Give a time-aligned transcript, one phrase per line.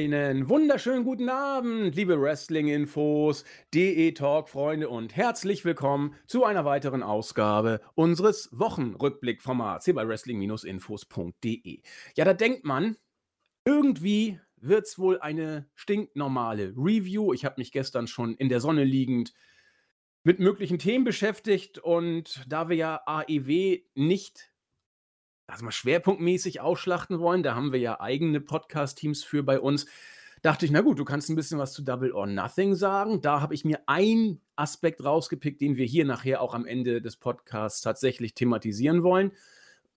[0.00, 3.44] Einen wunderschönen guten Abend, liebe Wrestling-Infos,
[3.74, 11.82] DE-Talk-Freunde und herzlich willkommen zu einer weiteren Ausgabe unseres Wochenrückblick-Formats hier bei wrestling-infos.de.
[12.16, 12.96] Ja, da denkt man,
[13.66, 17.34] irgendwie wird es wohl eine stinknormale Review.
[17.34, 19.34] Ich habe mich gestern schon in der Sonne liegend
[20.22, 24.49] mit möglichen Themen beschäftigt und da wir ja AEW nicht
[25.50, 29.86] also mal schwerpunktmäßig ausschlachten wollen, da haben wir ja eigene Podcast-Teams für bei uns,
[30.42, 33.20] dachte ich, na gut, du kannst ein bisschen was zu Double or Nothing sagen.
[33.20, 37.16] Da habe ich mir einen Aspekt rausgepickt, den wir hier nachher auch am Ende des
[37.16, 39.32] Podcasts tatsächlich thematisieren wollen,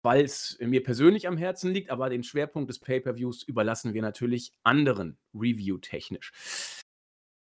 [0.02, 4.52] weil es mir persönlich am Herzen liegt, aber den Schwerpunkt des Pay-per-Views überlassen wir natürlich
[4.64, 6.34] anderen Review-technisch.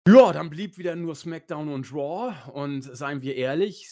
[0.08, 3.88] Ja, dann blieb wieder nur SmackDown und Raw und seien wir ehrlich,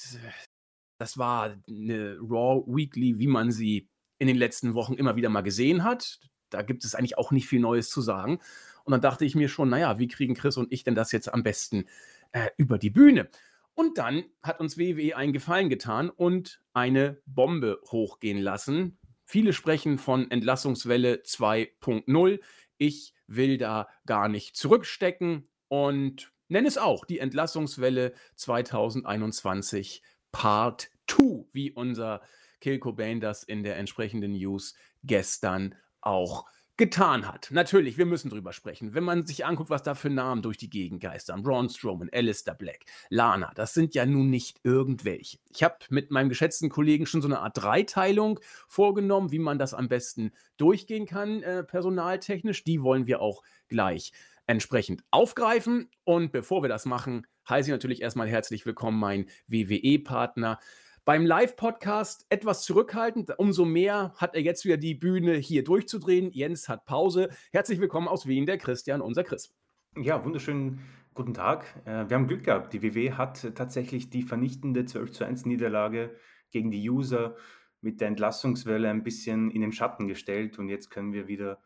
[1.00, 3.88] das war eine Raw Weekly, wie man sie
[4.20, 6.20] in den letzten Wochen immer wieder mal gesehen hat.
[6.50, 8.40] Da gibt es eigentlich auch nicht viel Neues zu sagen.
[8.84, 11.34] Und dann dachte ich mir schon, naja, wie kriegen Chris und ich denn das jetzt
[11.34, 11.86] am besten
[12.32, 13.30] äh, über die Bühne?
[13.74, 18.98] Und dann hat uns WWE einen Gefallen getan und eine Bombe hochgehen lassen.
[19.26, 22.40] Viele sprechen von Entlassungswelle 2.0.
[22.78, 31.46] Ich will da gar nicht zurückstecken und nenne es auch die Entlassungswelle 2021 Part 2,
[31.54, 32.22] wie unser
[32.60, 36.46] Kill Cobain das in der entsprechenden News gestern auch
[36.80, 37.50] getan hat.
[37.52, 38.94] Natürlich, wir müssen drüber sprechen.
[38.94, 42.54] Wenn man sich anguckt, was da für Namen durch die Gegend geistern, Braun Strowman, Alistair
[42.54, 45.40] Black, Lana, das sind ja nun nicht irgendwelche.
[45.54, 49.74] Ich habe mit meinem geschätzten Kollegen schon so eine Art Dreiteilung vorgenommen, wie man das
[49.74, 52.64] am besten durchgehen kann, äh, personaltechnisch.
[52.64, 54.14] Die wollen wir auch gleich
[54.48, 55.92] entsprechend aufgreifen.
[56.06, 60.60] Und bevor wir das machen, heiße ich natürlich erstmal herzlich willkommen meinen WWE-Partner
[61.06, 63.38] beim Live-Podcast etwas zurückhaltend.
[63.38, 66.32] Umso mehr hat er jetzt wieder die Bühne hier durchzudrehen.
[66.32, 67.30] Jens hat Pause.
[67.52, 69.56] Herzlich willkommen aus Wien, der Christian, unser Chris.
[69.96, 70.80] Ja, wunderschönen
[71.14, 71.66] guten Tag.
[71.86, 72.74] Äh, wir haben Glück gehabt.
[72.74, 76.16] Die WW hat tatsächlich die vernichtende 12 zu 1 Niederlage
[76.52, 77.36] gegen die User
[77.82, 81.60] mit der Entlassungswelle ein bisschen in den Schatten gestellt und jetzt können wir wieder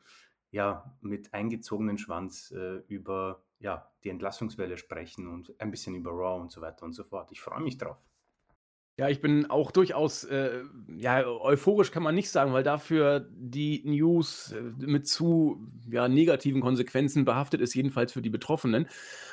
[0.52, 6.40] ja, mit eingezogenen Schwanz äh, über ja, die Entlassungswelle sprechen und ein bisschen über Raw
[6.42, 7.32] und so weiter und so fort.
[7.32, 7.98] Ich freue mich drauf.
[9.00, 10.62] Ja, ich bin auch durchaus, äh,
[11.00, 16.62] ja, euphorisch kann man nicht sagen, weil dafür die News äh, mit zu ja, negativen
[16.62, 18.86] Konsequenzen behaftet ist, jedenfalls für die Betroffenen.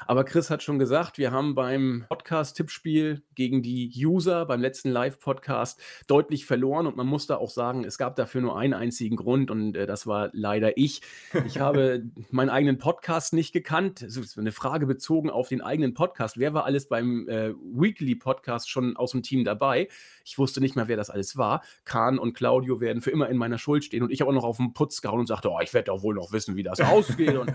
[0.07, 5.79] Aber Chris hat schon gesagt, wir haben beim Podcast-Tippspiel gegen die User beim letzten Live-Podcast
[6.07, 9.51] deutlich verloren und man muss da auch sagen, es gab dafür nur einen einzigen Grund
[9.51, 11.03] und äh, das war leider ich.
[11.45, 14.01] Ich habe meinen eigenen Podcast nicht gekannt.
[14.01, 16.39] Das ist eine Frage bezogen auf den eigenen Podcast.
[16.39, 19.89] Wer war alles beim äh, Weekly-Podcast schon aus dem Team dabei.
[20.25, 21.63] Ich wusste nicht mehr, wer das alles war.
[21.85, 24.45] Kahn und Claudio werden für immer in meiner Schuld stehen und ich habe auch noch
[24.45, 26.81] auf den Putz gehauen und sagte, oh, ich werde doch wohl noch wissen, wie das
[26.81, 27.37] ausgeht.
[27.37, 27.53] und,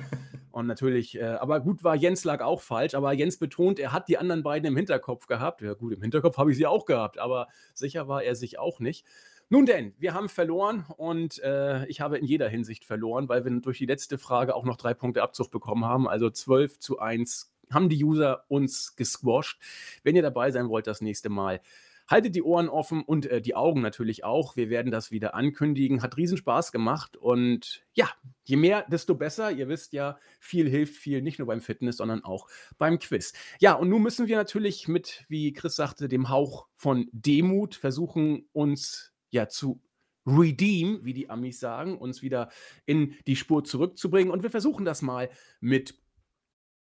[0.51, 4.07] und natürlich, äh, aber gut war, Jens lag auch falsch, aber Jens betont, er hat
[4.07, 5.61] die anderen beiden im Hinterkopf gehabt.
[5.61, 8.79] Ja gut, im Hinterkopf habe ich sie auch gehabt, aber sicher war er sich auch
[8.79, 9.05] nicht.
[9.49, 13.51] Nun denn, wir haben verloren und äh, ich habe in jeder Hinsicht verloren, weil wir
[13.61, 16.07] durch die letzte Frage auch noch drei Punkte Abzug bekommen haben.
[16.07, 19.59] Also 12 zu 1 haben die User uns gesquasht.
[20.03, 21.61] Wenn ihr dabei sein wollt das nächste Mal,
[22.07, 24.55] Haltet die Ohren offen und äh, die Augen natürlich auch.
[24.55, 26.01] Wir werden das wieder ankündigen.
[26.01, 28.09] Hat riesen Spaß gemacht und ja,
[28.43, 29.51] je mehr, desto besser.
[29.51, 33.33] Ihr wisst ja, viel hilft viel, nicht nur beim Fitness, sondern auch beim Quiz.
[33.59, 38.47] Ja, und nun müssen wir natürlich mit, wie Chris sagte, dem Hauch von Demut versuchen,
[38.53, 39.81] uns ja zu
[40.27, 42.49] redeem, wie die Amis sagen, uns wieder
[42.85, 44.31] in die Spur zurückzubringen.
[44.31, 45.29] Und wir versuchen das mal
[45.59, 45.99] mit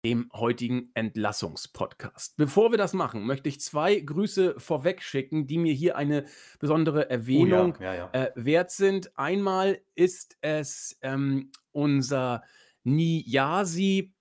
[0.05, 2.37] dem heutigen Entlassungspodcast.
[2.37, 6.25] Bevor wir das machen, möchte ich zwei Grüße vorweg schicken, die mir hier eine
[6.59, 8.25] besondere Erwähnung oh ja, ja, ja.
[8.25, 9.17] Äh, wert sind.
[9.17, 12.43] Einmal ist es ähm, unser
[12.83, 14.13] Niyasi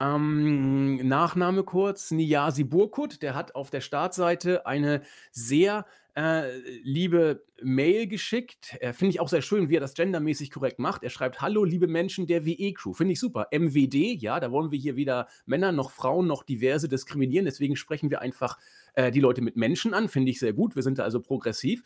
[0.00, 5.02] ähm, Nachname kurz, Niyasi Burkut, der hat auf der Startseite eine
[5.32, 5.84] sehr
[6.18, 8.76] äh, liebe Mail geschickt.
[8.80, 11.04] Äh, Finde ich auch sehr schön, wie er das gendermäßig korrekt macht.
[11.04, 12.92] Er schreibt: Hallo, liebe Menschen der WE-Crew.
[12.92, 13.46] Finde ich super.
[13.52, 17.44] MWD, ja, da wollen wir hier weder Männer noch Frauen noch diverse diskriminieren.
[17.44, 18.58] Deswegen sprechen wir einfach
[18.94, 20.08] äh, die Leute mit Menschen an.
[20.08, 20.74] Finde ich sehr gut.
[20.74, 21.84] Wir sind da also progressiv.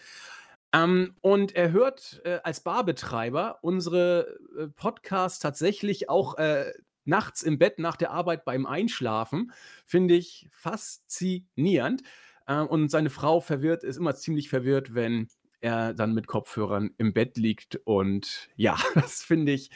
[0.73, 6.73] Ähm, und er hört äh, als Barbetreiber unsere äh, Podcasts tatsächlich auch äh,
[7.05, 9.53] nachts im Bett nach der Arbeit beim Einschlafen.
[9.85, 12.03] Finde ich faszinierend.
[12.47, 15.29] Äh, und seine Frau verwirrt, ist immer ziemlich verwirrt, wenn
[15.61, 17.77] er dann mit Kopfhörern im Bett liegt.
[17.85, 19.71] Und ja, das finde ich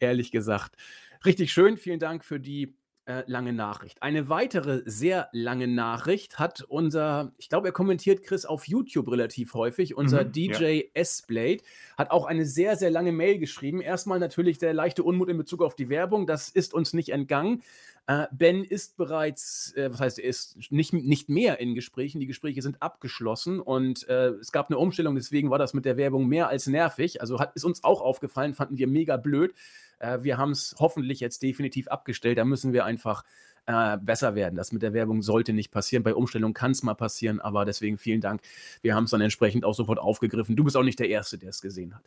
[0.00, 0.76] ehrlich gesagt
[1.24, 1.76] richtig schön.
[1.76, 2.76] Vielen Dank für die
[3.08, 4.02] äh, lange Nachricht.
[4.02, 9.54] Eine weitere sehr lange Nachricht hat unser, ich glaube, er kommentiert Chris auf YouTube relativ
[9.54, 10.82] häufig, unser Mhm, DJ ja.
[10.92, 11.62] S-Blade,
[11.96, 13.80] hat auch eine sehr, sehr lange Mail geschrieben.
[13.80, 17.62] Erstmal natürlich der leichte Unmut in Bezug auf die Werbung, das ist uns nicht entgangen.
[18.08, 22.20] Äh, ben ist bereits, äh, was heißt, er ist nicht, nicht mehr in Gesprächen.
[22.20, 25.96] Die Gespräche sind abgeschlossen und äh, es gab eine Umstellung, deswegen war das mit der
[25.96, 27.22] Werbung mehr als nervig.
[27.22, 29.54] Also hat, ist uns auch aufgefallen, fanden wir mega blöd.
[29.98, 32.38] Äh, wir haben es hoffentlich jetzt definitiv abgestellt.
[32.38, 33.24] Da müssen wir einfach
[33.66, 34.56] äh, besser werden.
[34.56, 36.02] Das mit der Werbung sollte nicht passieren.
[36.02, 38.40] Bei Umstellung kann es mal passieren, aber deswegen vielen Dank.
[38.82, 40.56] Wir haben es dann entsprechend auch sofort aufgegriffen.
[40.56, 42.02] Du bist auch nicht der Erste, der es gesehen hat.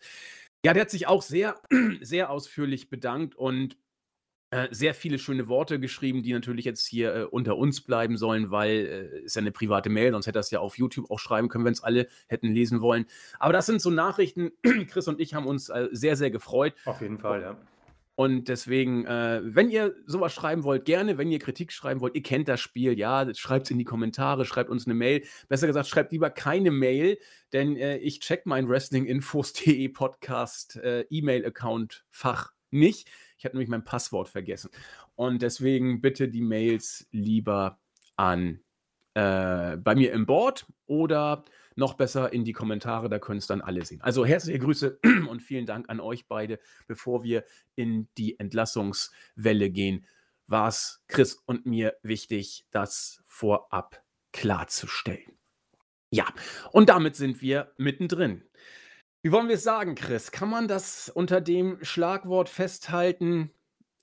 [0.66, 1.56] Ja, der hat sich auch sehr,
[2.02, 3.78] sehr ausführlich bedankt und
[4.54, 8.52] äh, sehr viele schöne Worte geschrieben, die natürlich jetzt hier äh, unter uns bleiben sollen,
[8.52, 11.20] weil äh, ist ja eine private Mail, sonst hätte er es ja auf YouTube auch
[11.20, 13.06] schreiben können, wenn es alle hätten lesen wollen.
[13.40, 14.52] Aber das sind so Nachrichten.
[14.90, 16.74] Chris und ich haben uns äh, sehr, sehr gefreut.
[16.86, 17.58] Auf jeden Fall, ja.
[18.22, 22.22] Und deswegen, äh, wenn ihr sowas schreiben wollt, gerne, wenn ihr Kritik schreiben wollt, ihr
[22.22, 25.24] kennt das Spiel, ja, schreibt es in die Kommentare, schreibt uns eine Mail.
[25.50, 27.18] Besser gesagt, schreibt lieber keine Mail,
[27.52, 33.10] denn äh, ich check mein Wrestlinginfos.de Podcast äh, E-Mail-Account-Fach nicht.
[33.40, 34.70] Ich habe nämlich mein Passwort vergessen.
[35.16, 37.80] Und deswegen bitte die Mails lieber
[38.18, 38.60] an
[39.16, 41.44] äh, bei mir im Board oder
[41.76, 44.02] noch besser in die Kommentare, da können es dann alle sehen.
[44.02, 46.60] Also herzliche Grüße und vielen Dank an euch beide.
[46.88, 47.44] Bevor wir
[47.76, 50.06] in die Entlassungswelle gehen,
[50.48, 54.04] war es Chris und mir wichtig, das vorab
[54.34, 55.38] klarzustellen.
[56.10, 56.26] Ja,
[56.72, 58.44] und damit sind wir mittendrin.
[59.24, 60.32] Wie wollen wir es sagen, Chris?
[60.32, 63.52] Kann man das unter dem Schlagwort festhalten?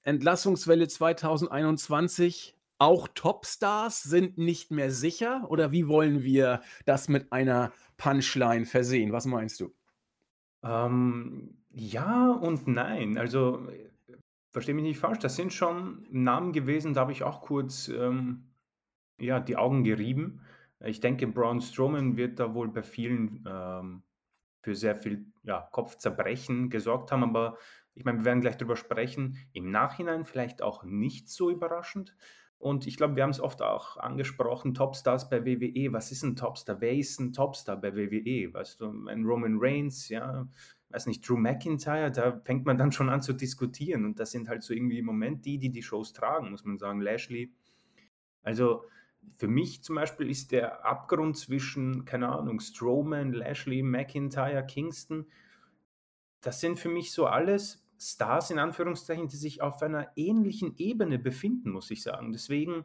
[0.02, 5.46] Entlassungswelle 2021 auch Topstars sind nicht mehr sicher?
[5.48, 9.12] Oder wie wollen wir das mit einer Punchline versehen?
[9.12, 9.74] Was meinst du?
[10.62, 13.18] Ähm, ja und nein.
[13.18, 13.68] Also,
[14.50, 18.50] verstehe mich nicht falsch, das sind schon Namen gewesen, da habe ich auch kurz, ähm,
[19.20, 20.40] ja, die Augen gerieben.
[20.84, 24.02] Ich denke, Braun Strowman wird da wohl bei vielen ähm,
[24.62, 27.56] für sehr viel ja, Kopfzerbrechen gesorgt haben, aber
[27.94, 29.38] ich meine, wir werden gleich drüber sprechen.
[29.52, 32.16] Im Nachhinein vielleicht auch nicht so überraschend.
[32.58, 35.92] Und ich glaube, wir haben es oft auch angesprochen, Topstars bei WWE.
[35.92, 36.80] Was ist ein Topstar?
[36.80, 38.52] Wer ist ein Topstar bei WWE?
[38.52, 40.48] Weißt du, ein Roman Reigns, ja,
[40.90, 44.04] weiß nicht, Drew McIntyre, da fängt man dann schon an zu diskutieren.
[44.04, 46.78] Und das sind halt so irgendwie im Moment die, die die Shows tragen, muss man
[46.78, 47.00] sagen.
[47.00, 47.52] Lashley.
[48.42, 48.84] Also
[49.36, 55.26] für mich zum Beispiel ist der Abgrund zwischen, keine Ahnung, Strowman, Lashley, McIntyre, Kingston,
[56.40, 61.18] das sind für mich so alles Stars in Anführungszeichen, die sich auf einer ähnlichen Ebene
[61.18, 62.32] befinden, muss ich sagen.
[62.32, 62.84] Deswegen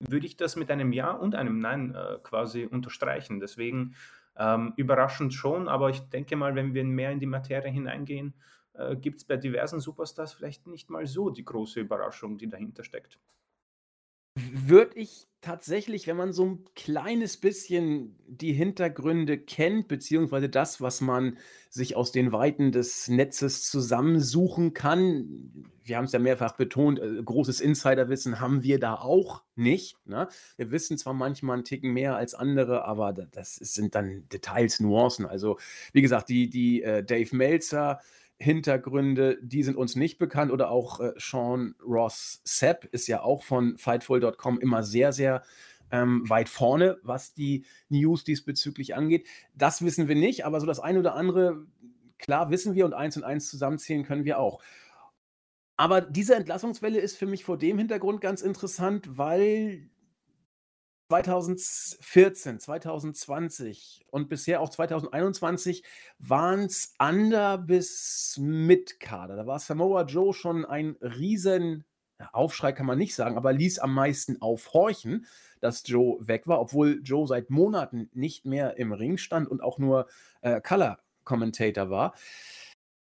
[0.00, 3.40] würde ich das mit einem Ja und einem Nein äh, quasi unterstreichen.
[3.40, 3.94] Deswegen
[4.36, 8.34] ähm, überraschend schon, aber ich denke mal, wenn wir mehr in die Materie hineingehen,
[8.74, 12.84] äh, gibt es bei diversen Superstars vielleicht nicht mal so die große Überraschung, die dahinter
[12.84, 13.18] steckt.
[14.34, 21.00] Würde ich tatsächlich, wenn man so ein kleines bisschen die Hintergründe kennt, beziehungsweise das, was
[21.02, 21.36] man
[21.68, 27.22] sich aus den Weiten des Netzes zusammensuchen kann wir haben es ja mehrfach betont, äh,
[27.24, 30.28] großes Insiderwissen haben wir da auch nicht, ne?
[30.56, 34.78] Wir wissen zwar manchmal 'n Ticken mehr als andere, aber da das sind dann Details,
[34.80, 35.26] Nuancen.
[35.26, 35.58] Also,
[35.92, 38.00] wie gesagt, die die, äh, Dave Meltzer
[38.42, 43.44] Hintergründe, die sind uns nicht bekannt oder auch, äh, Sean Ross Sapp ist ja auch
[43.44, 45.42] von Fightful.com immer sehr, sehr,
[45.92, 49.28] ähm, weit vorne, was die News diesbezüglich angeht.
[49.54, 51.66] Das wissen wir nicht, aber so das eine oder andere,
[52.18, 54.60] klar wissen wir und eins und eins zusammenzählen können wir auch.
[55.76, 59.90] Aber diese Entlassungswelle ist für mich vor dem Hintergrund ganz interessant, weil
[61.12, 65.84] 2014, 2020 und bisher auch 2021
[66.18, 69.36] waren's Under bis Mid-Kader.
[69.36, 71.84] Da war Samoa Joe schon ein riesen
[72.32, 75.26] Aufschrei kann man nicht sagen, aber ließ am meisten aufhorchen,
[75.60, 79.78] dass Joe weg war, obwohl Joe seit Monaten nicht mehr im Ring stand und auch
[79.78, 80.06] nur,
[80.40, 82.14] äh, Color Commentator war.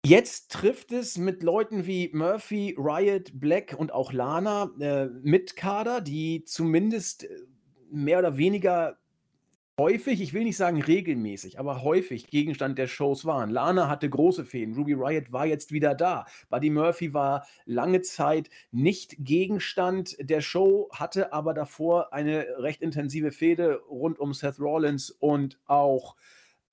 [0.05, 6.45] Jetzt trifft es mit Leuten wie Murphy, Riot, Black und auch Lana, äh, Mid-Kader, die
[6.45, 7.29] zumindest, äh,
[7.91, 8.99] mehr oder weniger
[9.79, 13.51] häufig, ich will nicht sagen regelmäßig, aber häufig Gegenstand der Shows waren.
[13.51, 16.25] Lana hatte große Fehden, Ruby Riot war jetzt wieder da.
[16.49, 23.33] Buddy Murphy war lange Zeit nicht Gegenstand der Show, hatte aber davor eine recht intensive
[23.33, 26.17] Fehde rund um Seth Rollins und auch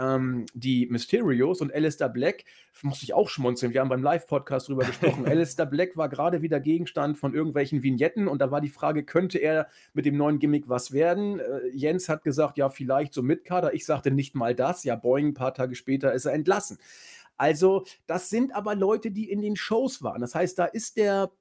[0.03, 2.45] ähm, die Mysterios und Alistair Black,
[2.81, 3.74] musste ich auch schmunzeln.
[3.74, 5.25] Wir haben beim Live-Podcast drüber gesprochen.
[5.27, 9.38] Alistair Black war gerade wieder Gegenstand von irgendwelchen Vignetten und da war die Frage, könnte
[9.38, 11.39] er mit dem neuen Gimmick was werden?
[11.39, 13.74] Äh, Jens hat gesagt, ja, vielleicht so mit Kader.
[13.74, 14.83] Ich sagte nicht mal das.
[14.83, 16.77] Ja, Boeing, ein paar Tage später ist er entlassen.
[17.38, 20.22] Also, das sind aber Leute, die in den Shows waren.
[20.22, 21.31] Das heißt, da ist der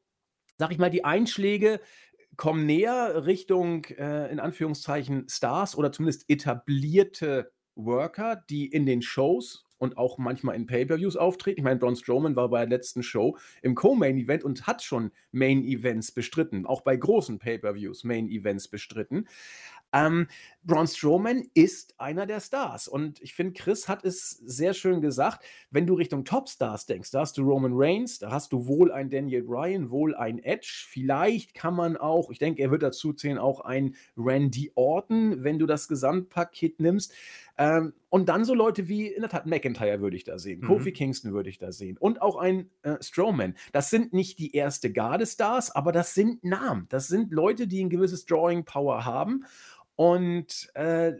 [0.59, 1.81] sage ich mal, die Einschläge
[2.37, 9.67] kommen näher Richtung, äh, in Anführungszeichen, Stars oder zumindest etablierte Worker, die in den Shows
[9.79, 11.59] und auch manchmal in Pay-per-Views auftreten.
[11.59, 16.13] Ich meine, Braun Strowman war bei der letzten Show im Co-Main-Event und hat schon Main-Events
[16.13, 19.27] bestritten, auch bei großen Pay-per-Views Main-Events bestritten.
[19.93, 20.27] Ähm,
[20.65, 22.87] Braun Strowman ist einer der Stars.
[22.87, 25.45] Und ich finde, Chris hat es sehr schön gesagt.
[25.71, 29.11] Wenn du Richtung Topstars denkst, da hast du Roman Reigns, da hast du wohl ein
[29.11, 30.87] Daniel Bryan, wohl ein Edge.
[30.89, 35.59] Vielleicht kann man auch, ich denke, er wird dazu zählen, auch ein Randy Orton, wenn
[35.59, 37.13] du das Gesamtpaket nimmst.
[37.59, 40.67] Ähm, und dann so Leute wie, in der Tat, McIntyre würde ich da sehen, mhm.
[40.67, 43.55] Kofi Kingston würde ich da sehen und auch ein äh, Strowman.
[43.73, 46.87] Das sind nicht die erste Garde-Stars, aber das sind Namen.
[46.89, 49.45] Das sind Leute, die ein gewisses Drawing-Power haben.
[50.03, 51.13] Und äh,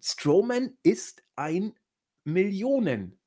[0.00, 1.72] Strowman ist ein
[2.22, 3.18] Millionen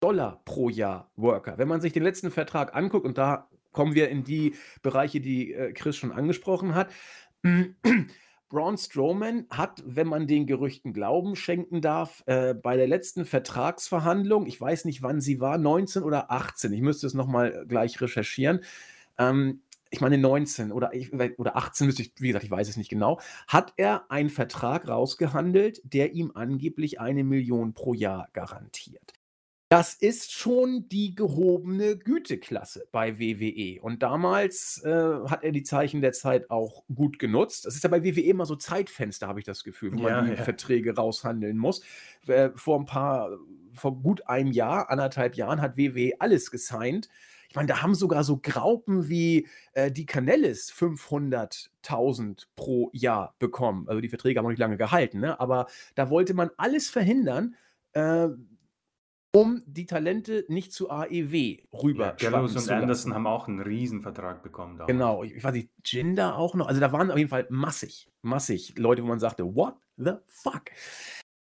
[0.00, 1.58] Dollar pro Jahr Worker.
[1.58, 5.52] Wenn man sich den letzten Vertrag anguckt, und da kommen wir in die Bereiche, die
[5.52, 6.90] äh, Chris schon angesprochen hat,
[8.48, 14.46] Braun Strowman hat, wenn man den Gerüchten Glauben schenken darf, äh, bei der letzten Vertragsverhandlung,
[14.46, 18.64] ich weiß nicht, wann sie war, 19 oder 18, ich müsste es nochmal gleich recherchieren,
[19.18, 19.60] ähm,
[19.92, 20.90] ich meine 19 oder,
[21.36, 24.88] oder 18, müsste ich, wie gesagt, ich weiß es nicht genau, hat er einen Vertrag
[24.88, 29.12] rausgehandelt, der ihm angeblich eine Million pro Jahr garantiert.
[29.68, 33.80] Das ist schon die gehobene Güteklasse bei WWE.
[33.80, 37.64] Und damals äh, hat er die Zeichen der Zeit auch gut genutzt.
[37.64, 40.26] Das ist ja bei WWE immer so Zeitfenster, habe ich das Gefühl, wo ja, man
[40.26, 40.42] die ja.
[40.42, 41.82] Verträge raushandeln muss.
[42.26, 43.30] Äh, vor ein paar,
[43.72, 47.08] vor gut einem Jahr, anderthalb Jahren hat WWE alles gesigned
[47.52, 53.86] ich meine, da haben sogar so Graupen wie äh, die Canellis 500.000 pro Jahr bekommen.
[53.90, 55.38] Also die Verträge haben noch nicht lange gehalten, ne?
[55.38, 57.54] aber da wollte man alles verhindern,
[57.92, 58.28] äh,
[59.34, 64.42] um die Talente nicht zu AEW rüber ja, Gallows und Anderson haben auch einen Riesenvertrag
[64.42, 64.78] bekommen.
[64.78, 64.90] Damals.
[64.90, 66.68] Genau, ich, ich weiß nicht, Jinder auch noch.
[66.68, 70.70] Also da waren auf jeden Fall massig, massig Leute, wo man sagte, what the fuck?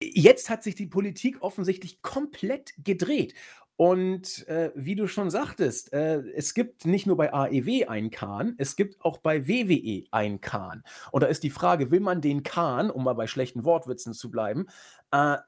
[0.02, 3.34] Jetzt hat sich die Politik offensichtlich komplett gedreht.
[3.82, 8.54] Und äh, wie du schon sagtest, äh, es gibt nicht nur bei AEW einen Kahn,
[8.58, 10.84] es gibt auch bei WWE einen Kahn.
[11.10, 14.30] Und da ist die Frage, will man den Kahn, um mal bei schlechten Wortwitzen zu
[14.30, 14.66] bleiben,
[15.10, 15.38] äh,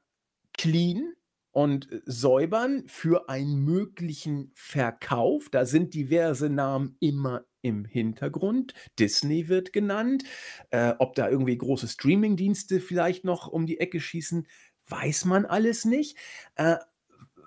[0.51, 1.13] clean
[1.51, 5.47] und säubern für einen möglichen Verkauf?
[5.49, 8.73] Da sind diverse Namen immer im Hintergrund.
[8.99, 10.25] Disney wird genannt.
[10.71, 14.45] Äh, ob da irgendwie große Streamingdienste vielleicht noch um die Ecke schießen,
[14.87, 16.17] weiß man alles nicht.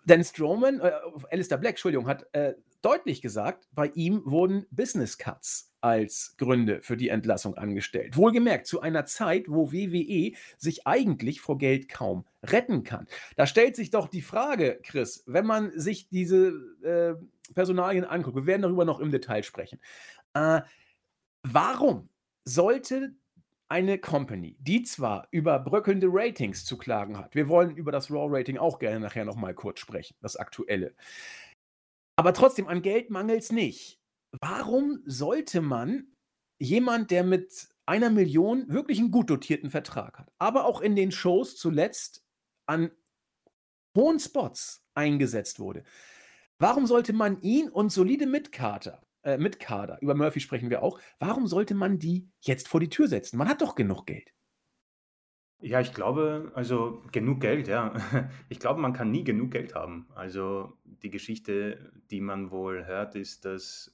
[0.08, 0.92] Denn Strowman, äh,
[1.30, 6.96] Alistair Black, Entschuldigung, hat äh, deutlich gesagt, bei ihm wurden Business Cuts als Gründe für
[6.96, 8.16] die Entlassung angestellt.
[8.16, 13.06] Wohlgemerkt, zu einer Zeit, wo WWE sich eigentlich vor Geld kaum retten kann.
[13.36, 17.14] Da stellt sich doch die Frage, Chris, wenn man sich diese äh,
[17.52, 19.78] Personalien anguckt, wir werden darüber noch im Detail sprechen,
[20.32, 20.62] äh,
[21.42, 22.08] warum
[22.44, 23.14] sollte
[23.68, 28.58] eine Company, die zwar über bröckelnde Ratings zu klagen hat, wir wollen über das Raw-Rating
[28.58, 30.94] auch gerne nachher nochmal kurz sprechen, das aktuelle,
[32.16, 34.00] aber trotzdem an Geld mangelt es nicht.
[34.40, 36.08] Warum sollte man
[36.60, 41.12] jemand, der mit einer Million wirklich einen gut dotierten Vertrag hat, aber auch in den
[41.12, 42.24] Shows zuletzt
[42.66, 42.90] an
[43.96, 45.84] hohen Spots eingesetzt wurde,
[46.58, 50.98] warum sollte man ihn und solide Mitkater äh, mit Kader, über Murphy sprechen wir auch,
[51.18, 53.36] warum sollte man die jetzt vor die Tür setzen?
[53.36, 54.32] Man hat doch genug Geld.
[55.60, 57.92] Ja, ich glaube, also genug Geld, ja.
[58.48, 60.06] Ich glaube, man kann nie genug Geld haben.
[60.14, 63.92] Also die Geschichte, die man wohl hört, ist, dass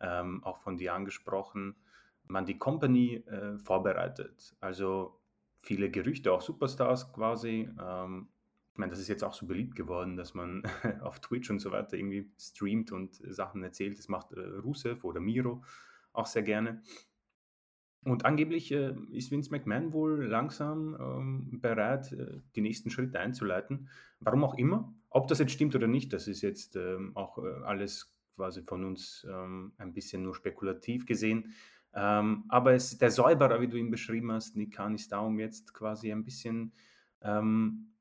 [0.00, 1.76] ähm, auch von dir angesprochen,
[2.24, 4.56] man die Company äh, vorbereitet.
[4.60, 5.20] Also
[5.60, 8.28] viele Gerüchte, auch Superstars quasi, ähm,
[8.76, 10.62] ich meine, das ist jetzt auch so beliebt geworden, dass man
[11.00, 13.98] auf Twitch und so weiter irgendwie streamt und Sachen erzählt.
[13.98, 15.64] Das macht äh, Rusev oder Miro
[16.12, 16.82] auch sehr gerne.
[18.04, 23.88] Und angeblich äh, ist Vince McMahon wohl langsam ähm, bereit, äh, die nächsten Schritte einzuleiten.
[24.20, 24.94] Warum auch immer.
[25.08, 28.84] Ob das jetzt stimmt oder nicht, das ist jetzt ähm, auch äh, alles quasi von
[28.84, 31.54] uns ähm, ein bisschen nur spekulativ gesehen.
[31.94, 35.40] Ähm, aber es, der Säuberer, wie du ihn beschrieben hast, Nick Khan, ist da, um
[35.40, 36.74] jetzt quasi ein bisschen
[37.22, 37.95] ähm,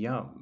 [0.00, 0.34] ja,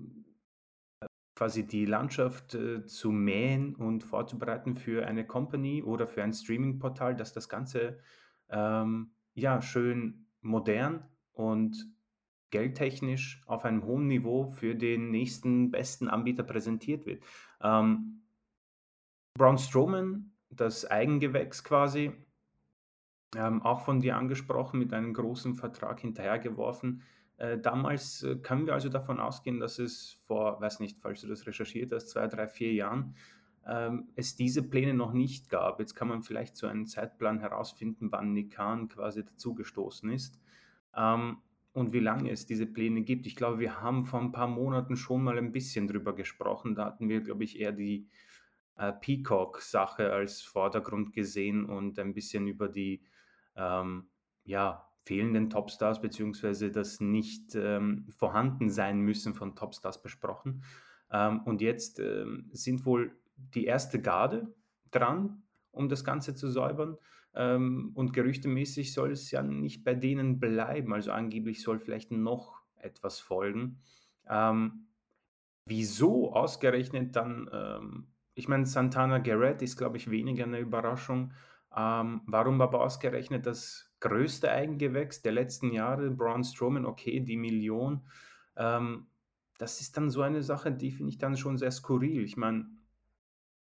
[1.34, 7.16] quasi die Landschaft äh, zu mähen und vorzubereiten für eine Company oder für ein Streaming-Portal,
[7.16, 7.98] dass das Ganze
[8.48, 11.92] ähm, ja schön modern und
[12.50, 17.24] geldtechnisch auf einem hohen Niveau für den nächsten besten Anbieter präsentiert wird.
[17.60, 18.22] Ähm,
[19.36, 22.12] Braun Strowman, das Eigengewächs quasi,
[23.36, 27.02] ähm, auch von dir angesprochen, mit einem großen Vertrag hinterhergeworfen.
[27.36, 31.26] Äh, damals äh, können wir also davon ausgehen, dass es vor, weiß nicht, falls du
[31.28, 33.16] das recherchiert hast, zwei, drei, vier Jahren,
[33.66, 35.80] ähm, es diese Pläne noch nicht gab.
[35.80, 40.40] Jetzt kann man vielleicht so einen Zeitplan herausfinden, wann Nick Khan quasi dazugestoßen ist
[40.96, 41.38] ähm,
[41.72, 43.26] und wie lange es diese Pläne gibt.
[43.26, 46.74] Ich glaube, wir haben vor ein paar Monaten schon mal ein bisschen drüber gesprochen.
[46.74, 48.06] Da hatten wir, glaube ich, eher die
[48.76, 53.02] äh, Peacock-Sache als Vordergrund gesehen und ein bisschen über die
[53.56, 54.06] ähm,
[54.44, 60.64] ja, fehlenden Topstars beziehungsweise das nicht ähm, vorhanden sein müssen von Topstars besprochen.
[61.10, 64.54] Ähm, und jetzt ähm, sind wohl die erste Garde
[64.90, 65.42] dran,
[65.72, 66.96] um das Ganze zu säubern.
[67.34, 70.94] Ähm, und gerüchtemäßig soll es ja nicht bei denen bleiben.
[70.94, 73.80] Also angeblich soll vielleicht noch etwas folgen.
[74.26, 74.86] Ähm,
[75.66, 81.32] wieso ausgerechnet dann, ähm, ich meine, Santana Garrett ist, glaube ich, weniger eine Überraschung.
[81.76, 88.02] Warum aber ausgerechnet das größte Eigengewächs der letzten Jahre, Braun Strowman, okay, die Million,
[88.54, 89.06] ähm,
[89.56, 92.22] das ist dann so eine Sache, die finde ich dann schon sehr skurril.
[92.22, 92.66] Ich meine,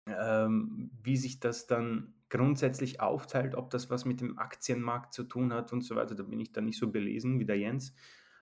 [0.07, 5.53] ähm, wie sich das dann grundsätzlich aufteilt, ob das was mit dem Aktienmarkt zu tun
[5.53, 7.95] hat und so weiter, da bin ich dann nicht so belesen wie der Jens.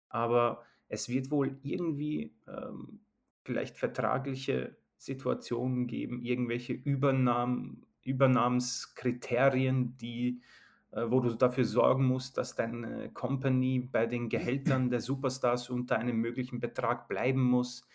[0.08, 3.00] Aber es wird wohl irgendwie ähm,
[3.42, 10.40] vielleicht vertragliche Situationen geben, irgendwelche Übernahmen, Übernahmskriterien, die,
[10.96, 16.18] wo du dafür sorgen musst, dass deine Company bei den Gehältern der Superstars unter einem
[16.18, 17.86] möglichen Betrag bleiben muss.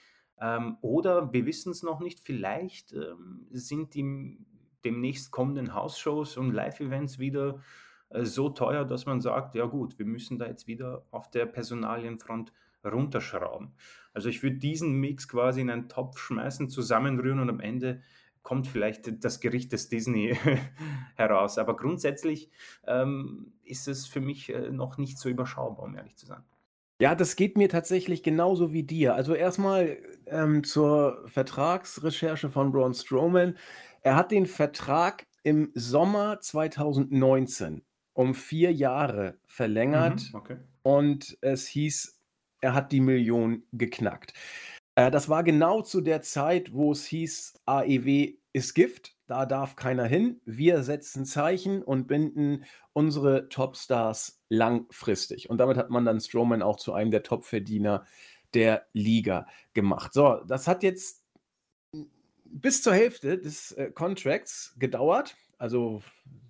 [0.41, 4.38] Ähm, oder wir wissen es noch nicht, vielleicht ähm, sind die
[4.86, 7.62] demnächst kommenden Hausshows und Live-Events wieder
[8.10, 11.46] äh, so teuer, dass man sagt, ja gut, wir müssen da jetzt wieder auf der
[11.46, 12.53] Personalienfront
[12.86, 13.74] runterschrauben.
[14.13, 18.01] Also ich würde diesen Mix quasi in einen Topf schmeißen, zusammenrühren und am Ende
[18.50, 20.36] kommt vielleicht das Gericht des Disney
[21.15, 21.60] heraus.
[21.60, 22.50] Aber grundsätzlich
[22.88, 26.41] ähm, ist es für mich äh, noch nicht so überschaubar, um ehrlich zu sein.
[27.00, 29.13] Ja, das geht mir tatsächlich genauso wie dir.
[29.13, 33.56] Also erstmal ähm, zur Vertragsrecherche von Braun Strowman.
[34.01, 40.58] Er hat den Vertrag im Sommer 2019 um vier Jahre verlängert Mhm, okay.
[40.82, 42.20] und es hieß,
[42.62, 44.33] er hat die Million geknackt.
[44.96, 49.75] Äh, das war genau zu der Zeit, wo es hieß, AEW ist Gift, da darf
[49.75, 50.42] keiner hin.
[50.46, 55.50] Wir setzen Zeichen und binden unsere Topstars langfristig.
[55.50, 58.05] Und damit hat man dann Strowman auch zu einem der Topverdiener
[58.53, 60.14] der Liga gemacht.
[60.14, 61.24] So, das hat jetzt
[62.46, 65.38] bis zur Hälfte des äh, Contracts gedauert.
[65.57, 66.01] Also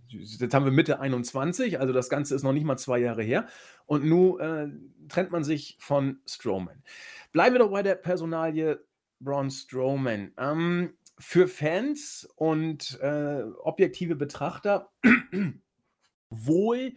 [0.08, 3.48] jetzt haben wir Mitte 21, also das Ganze ist noch nicht mal zwei Jahre her.
[3.86, 4.70] Und nun äh,
[5.10, 6.84] trennt man sich von Strowman.
[7.32, 8.80] Bleiben wir doch bei der Personalie
[9.20, 10.32] Braun Strowman.
[10.38, 14.92] Ähm, für Fans und äh, objektive Betrachter
[16.30, 16.94] wohl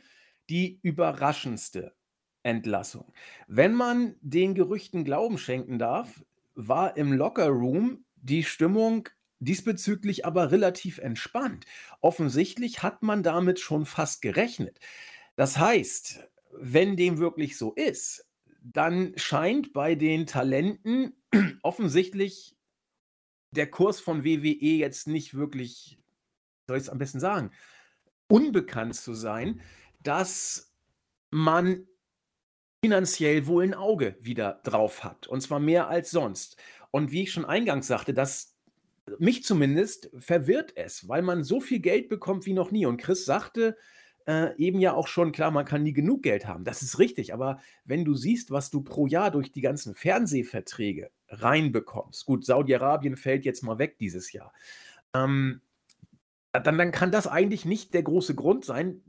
[0.49, 1.95] die überraschendste
[2.43, 3.13] Entlassung.
[3.49, 9.09] Wenn man den Gerüchten Glauben schenken darf, war im Locker Room die Stimmung
[9.41, 11.67] diesbezüglich aber relativ entspannt.
[12.01, 14.79] Offensichtlich hat man damit schon fast gerechnet.
[15.35, 18.29] Das heißt, wenn dem wirklich so ist,
[18.61, 21.15] dann scheint bei den Talenten
[21.63, 22.57] offensichtlich
[23.53, 25.99] der Kurs von WWE jetzt nicht wirklich,
[26.67, 27.51] soll ich es am besten sagen,
[28.29, 29.61] unbekannt zu sein,
[30.01, 30.75] dass
[31.31, 31.87] man
[32.85, 35.27] finanziell wohl ein Auge wieder drauf hat.
[35.29, 36.57] Und zwar mehr als sonst.
[36.91, 38.57] Und wie ich schon eingangs sagte, das
[39.19, 42.87] mich zumindest verwirrt es, weil man so viel Geld bekommt wie noch nie.
[42.87, 43.77] Und Chris sagte
[44.27, 46.65] äh, eben ja auch schon, klar, man kann nie genug Geld haben.
[46.65, 51.11] Das ist richtig, aber wenn du siehst, was du pro Jahr durch die ganzen Fernsehverträge
[51.33, 54.53] reinbekommst, gut, Saudi-Arabien fällt jetzt mal weg dieses Jahr,
[55.15, 55.61] ähm,
[56.53, 59.03] dann, dann kann das eigentlich nicht der große Grund sein,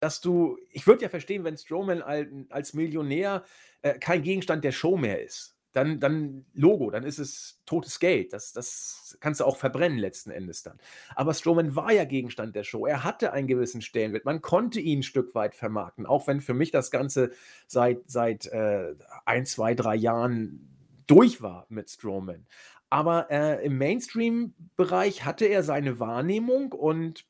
[0.00, 2.02] dass du, ich würde ja verstehen, wenn Strowman
[2.50, 3.44] als Millionär
[3.82, 8.32] äh, kein Gegenstand der Show mehr ist dann, dann Logo, dann ist es totes Geld.
[8.32, 10.78] Das, das kannst du auch verbrennen letzten Endes dann.
[11.14, 12.86] Aber Strowman war ja Gegenstand der Show.
[12.86, 14.24] Er hatte einen gewissen Stellenwert.
[14.24, 17.30] Man konnte ihn ein Stück weit vermarkten, auch wenn für mich das Ganze
[17.66, 18.94] seit, seit äh,
[19.26, 20.77] ein, zwei, drei Jahren
[21.08, 22.46] durch war mit Strowman.
[22.90, 27.26] Aber äh, im Mainstream-Bereich hatte er seine Wahrnehmung und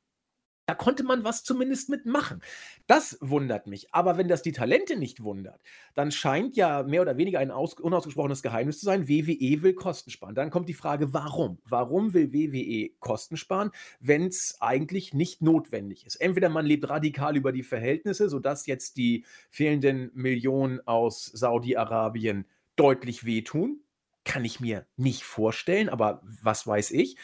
[0.69, 2.43] da konnte man was zumindest mitmachen.
[2.87, 3.95] Das wundert mich.
[3.95, 5.62] Aber wenn das die Talente nicht wundert,
[5.95, 10.35] dann scheint ja mehr oder weniger ein unausgesprochenes Geheimnis zu sein, WWE will Kosten sparen.
[10.35, 11.59] Dann kommt die Frage, warum?
[11.64, 16.17] Warum will WWE Kosten sparen, wenn es eigentlich nicht notwendig ist?
[16.17, 22.45] Entweder man lebt radikal über die Verhältnisse, sodass jetzt die fehlenden Millionen aus Saudi-Arabien
[22.79, 23.81] deutlich wehtun.
[24.25, 27.17] Kann ich mir nicht vorstellen, aber was weiß ich.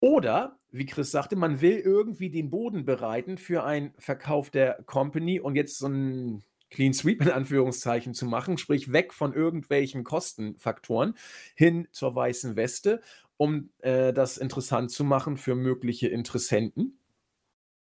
[0.00, 5.38] Oder, wie Chris sagte, man will irgendwie den Boden bereiten für einen Verkauf der Company
[5.38, 11.14] und jetzt so ein Clean Sweep in Anführungszeichen zu machen, sprich weg von irgendwelchen Kostenfaktoren
[11.54, 13.00] hin zur weißen Weste
[13.42, 17.00] um äh, das interessant zu machen für mögliche Interessenten.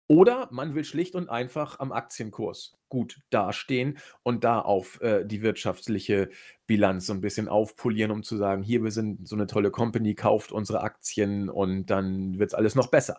[0.08, 5.42] Oder man will schlicht und einfach am Aktienkurs gut dastehen und da auf äh, die
[5.42, 6.30] wirtschaftliche
[6.68, 10.14] Bilanz so ein bisschen aufpolieren, um zu sagen: „Hier, wir sind so eine tolle Company,
[10.16, 13.18] kauft unsere Aktien und dann wird es alles noch besser.“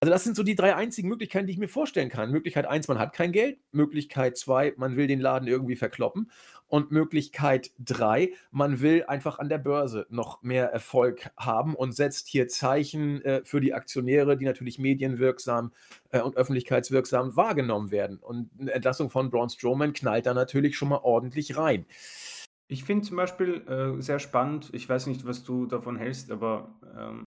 [0.00, 2.30] also das sind so die drei einzigen Möglichkeiten, die ich mir vorstellen kann.
[2.30, 3.58] Möglichkeit eins, man hat kein Geld.
[3.72, 6.30] Möglichkeit zwei, man will den Laden irgendwie verkloppen.
[6.68, 12.28] Und Möglichkeit drei, man will einfach an der Börse noch mehr Erfolg haben und setzt
[12.28, 15.72] hier Zeichen äh, für die Aktionäre, die natürlich medienwirksam
[16.10, 18.18] äh, und öffentlichkeitswirksam wahrgenommen werden.
[18.18, 21.86] Und eine Entlassung von Braun Strowman knallt da natürlich schon mal ordentlich rein.
[22.68, 26.74] Ich finde zum Beispiel äh, sehr spannend, ich weiß nicht, was du davon hältst, aber
[26.98, 27.24] ähm,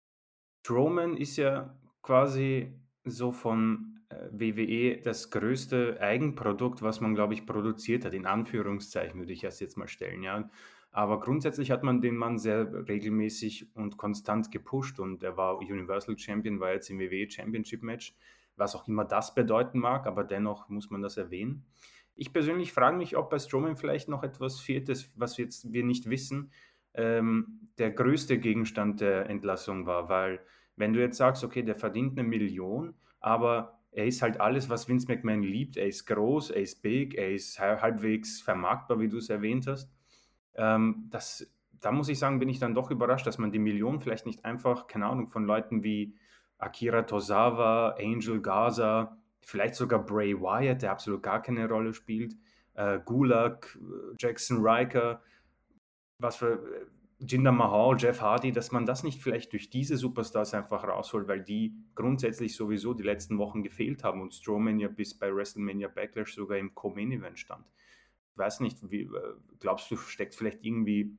[0.66, 2.74] Strowman ist ja quasi
[3.06, 3.99] so von
[4.32, 9.60] WWE das größte Eigenprodukt, was man, glaube ich, produziert hat, in Anführungszeichen würde ich das
[9.60, 10.50] jetzt mal stellen, ja.
[10.92, 16.18] Aber grundsätzlich hat man den Mann sehr regelmäßig und konstant gepusht und er war Universal
[16.18, 18.16] Champion, war jetzt im WWE Championship Match,
[18.56, 21.64] was auch immer das bedeuten mag, aber dennoch muss man das erwähnen.
[22.16, 25.86] Ich persönlich frage mich, ob bei Strowman vielleicht noch etwas fehlt, was wir jetzt wir
[25.86, 26.52] nicht wissen,
[26.96, 30.42] ähm, der größte Gegenstand der Entlassung war, weil
[30.76, 34.88] wenn du jetzt sagst, okay, der verdient eine Million, aber er ist halt alles, was
[34.88, 35.78] Vince McMahon liebt.
[35.78, 39.92] Er ist groß, er ist big, er ist halbwegs vermarktbar, wie du es erwähnt hast.
[40.56, 44.00] Ähm, das, da muss ich sagen, bin ich dann doch überrascht, dass man die Million
[44.00, 46.16] vielleicht nicht einfach, keine Ahnung, von Leuten wie
[46.58, 52.36] Akira Tozawa, Angel Gaza, vielleicht sogar Bray Wyatt, der absolut gar keine Rolle spielt,
[52.76, 53.78] äh, Gulag,
[54.20, 55.22] Jackson Riker,
[56.20, 56.88] was für
[57.20, 61.42] Jinder Mahal, Jeff Hardy, dass man das nicht vielleicht durch diese Superstars einfach rausholt, weil
[61.42, 66.34] die grundsätzlich sowieso die letzten Wochen gefehlt haben und Strowman ja bis bei WrestleMania Backlash
[66.34, 67.66] sogar im Co-Main-Event stand.
[68.32, 69.10] Ich weiß nicht, wie, äh,
[69.60, 71.18] glaubst du, steckt vielleicht irgendwie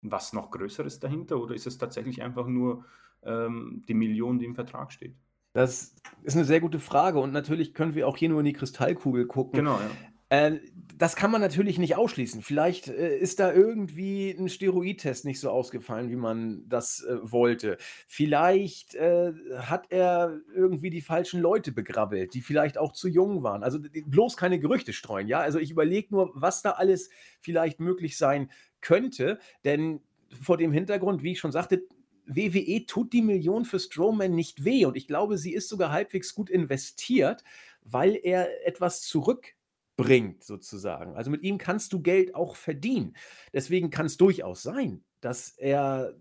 [0.00, 2.84] was noch Größeres dahinter oder ist es tatsächlich einfach nur
[3.22, 5.16] ähm, die Million, die im Vertrag steht?
[5.52, 8.52] Das ist eine sehr gute Frage und natürlich können wir auch hier nur in die
[8.52, 9.58] Kristallkugel gucken.
[9.58, 9.90] Genau, ja.
[10.36, 10.60] Äh,
[10.98, 12.40] das kann man natürlich nicht ausschließen.
[12.42, 17.76] Vielleicht äh, ist da irgendwie ein Steroidtest nicht so ausgefallen, wie man das äh, wollte.
[18.06, 23.62] Vielleicht äh, hat er irgendwie die falschen Leute begrabbelt, die vielleicht auch zu jung waren.
[23.62, 25.40] Also bloß keine Gerüchte streuen, ja?
[25.40, 30.00] Also ich überlege nur, was da alles vielleicht möglich sein könnte, denn
[30.40, 31.82] vor dem Hintergrund, wie ich schon sagte,
[32.26, 36.34] WWE tut die Million für Strowman nicht weh und ich glaube, sie ist sogar halbwegs
[36.34, 37.44] gut investiert,
[37.84, 39.55] weil er etwas zurück
[39.96, 41.16] bringt, sozusagen.
[41.16, 43.16] Also mit ihm kannst du Geld auch verdienen.
[43.52, 46.14] Deswegen kann es durchaus sein, dass er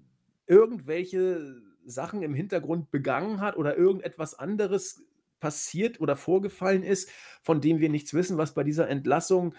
[0.47, 5.03] irgendwelche Sachen im Hintergrund begangen hat oder irgendetwas anderes
[5.39, 7.11] passiert oder vorgefallen ist,
[7.41, 9.53] von dem wir nichts wissen, was bei dieser Entlassung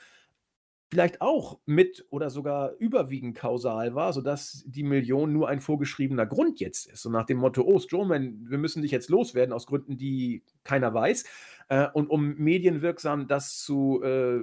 [0.89, 6.61] vielleicht auch mit oder sogar überwiegend kausal war, sodass die Million nur ein vorgeschriebener Grund
[6.61, 7.03] jetzt ist.
[7.03, 10.95] So nach dem Motto, oh Strowman, wir müssen dich jetzt loswerden aus Gründen, die keiner
[10.95, 11.25] weiß.
[11.69, 14.41] Äh, und um medienwirksam das zu äh,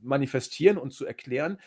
[0.00, 1.58] manifestieren und zu erklären,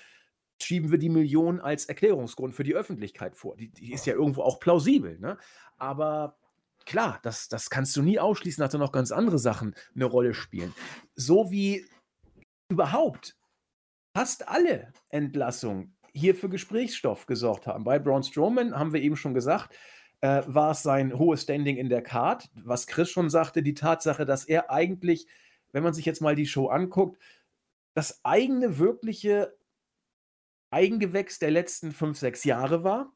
[0.62, 3.58] schieben wir die Million als Erklärungsgrund für die Öffentlichkeit vor.
[3.58, 5.18] Die, die ist ja irgendwo auch plausibel.
[5.20, 5.40] Ne?
[5.78, 6.38] Aber
[6.86, 10.36] klar, das, das kannst du nie ausschließen, dass da noch ganz andere Sachen eine Rolle
[10.36, 10.74] spielen.
[11.16, 11.88] So wie
[12.70, 13.36] überhaupt
[14.14, 17.84] fast alle Entlassungen hier für Gesprächsstoff gesorgt haben.
[17.84, 19.76] Bei Braun Strowman haben wir eben schon gesagt,
[20.22, 22.50] äh, war es sein hohes Standing in der Card.
[22.64, 25.28] Was Chris schon sagte, die Tatsache, dass er eigentlich,
[25.72, 27.22] wenn man sich jetzt mal die Show anguckt,
[27.94, 29.56] das eigene wirkliche
[30.70, 33.14] Eigengewächs der letzten fünf, sechs Jahre war.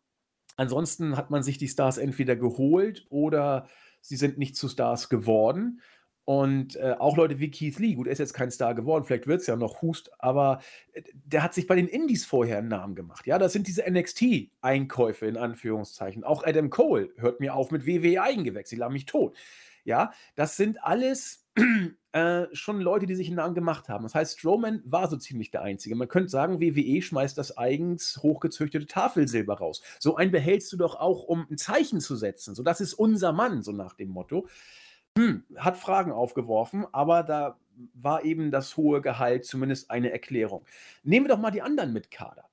[0.57, 3.67] Ansonsten hat man sich die Stars entweder geholt oder
[4.01, 5.81] sie sind nicht zu Stars geworden.
[6.25, 9.27] Und äh, auch Leute wie Keith Lee, gut, er ist jetzt kein Star geworden, vielleicht
[9.27, 10.59] wird es ja noch Hust, aber
[10.93, 13.27] äh, der hat sich bei den Indies vorher einen Namen gemacht.
[13.27, 16.23] Ja, das sind diese NXT-Einkäufe in Anführungszeichen.
[16.23, 19.37] Auch Adam Cole hört mir auf mit WWE Eigengewächs, sie lachen mich tot.
[19.83, 21.45] Ja, das sind alles
[22.11, 24.03] äh, schon Leute, die sich einen Namen gemacht haben.
[24.03, 25.95] Das heißt, Strowman war so ziemlich der Einzige.
[25.95, 29.83] Man könnte sagen, WWE schmeißt das eigens hochgezüchtete Tafelsilber raus.
[29.99, 32.55] So einen behältst du doch auch, um ein Zeichen zu setzen.
[32.55, 34.47] So, das ist unser Mann, so nach dem Motto.
[35.17, 37.57] Hm, hat Fragen aufgeworfen, aber da
[37.93, 40.65] war eben das hohe Gehalt zumindest eine Erklärung.
[41.03, 42.49] Nehmen wir doch mal die anderen mit Kader.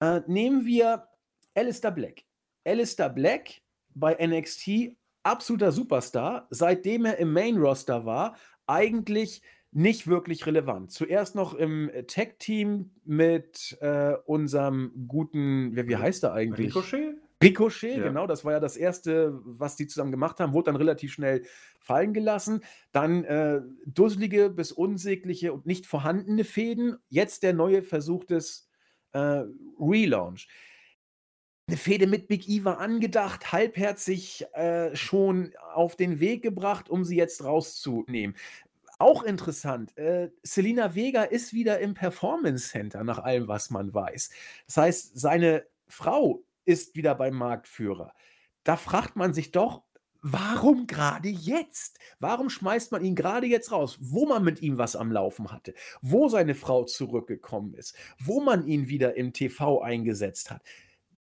[0.00, 1.08] Äh, nehmen wir
[1.54, 2.24] Alistair Black.
[2.64, 3.62] Alistair Black
[3.94, 10.90] bei NXT, absoluter Superstar, seitdem er im Main Roster war, eigentlich nicht wirklich relevant.
[10.90, 16.74] Zuerst noch im Tech-Team mit äh, unserem guten, wie, wie heißt er eigentlich?
[16.74, 17.16] Ricochet?
[17.42, 18.02] Ricochet, ja.
[18.04, 21.42] genau, das war ja das erste, was die zusammen gemacht haben, wurde dann relativ schnell
[21.80, 22.62] fallen gelassen.
[22.92, 26.96] Dann äh, dusselige bis unsägliche und nicht vorhandene Fäden.
[27.10, 28.70] Jetzt der neue Versuch des
[29.12, 29.42] äh,
[29.78, 30.48] Relaunch.
[31.68, 37.04] 'Ne Fehde mit Big E war angedacht, halbherzig, äh, schon auf den Weg gebracht, um
[37.04, 38.36] sie jetzt rauszunehmen.
[38.98, 44.30] Auch interessant, äh, Zelina Vega ist wieder im Performance Center nach allem, was man weiß.
[44.66, 48.14] Das heißt, seine Frau ist wieder beim Marktführer.
[48.64, 49.84] Da fragt man sich doch:
[50.22, 51.98] „Warum grade jetzt?
[52.20, 55.74] Warum schmeißt man ihn grade jetzt raus, wo man mit ihm was am Laufen hatte,
[56.02, 60.62] wo seine Frau zurückgekommen ist, wo man ihn wieder im TV eingesetzt hat?“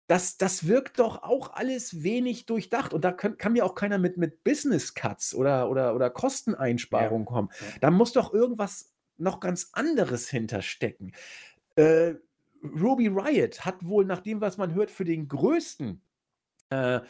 [0.06, 3.96] Das das wirkt doch auch alles wenig durchdacht und da könn kann mir auch keiner
[3.98, 6.10] mit mit Business Cuts oder oder oder
[6.90, 7.48] Ja, Kosteneinsparungen kommen.
[7.60, 7.74] ja.
[7.80, 11.14] Da muss doch irgendwas noch ganz anderes hinterstecken.
[11.76, 12.14] Äh,
[12.64, 16.00] Ruby Riott hat wohl nach dem, was man hört, für den größten,
[16.70, 17.00] äh,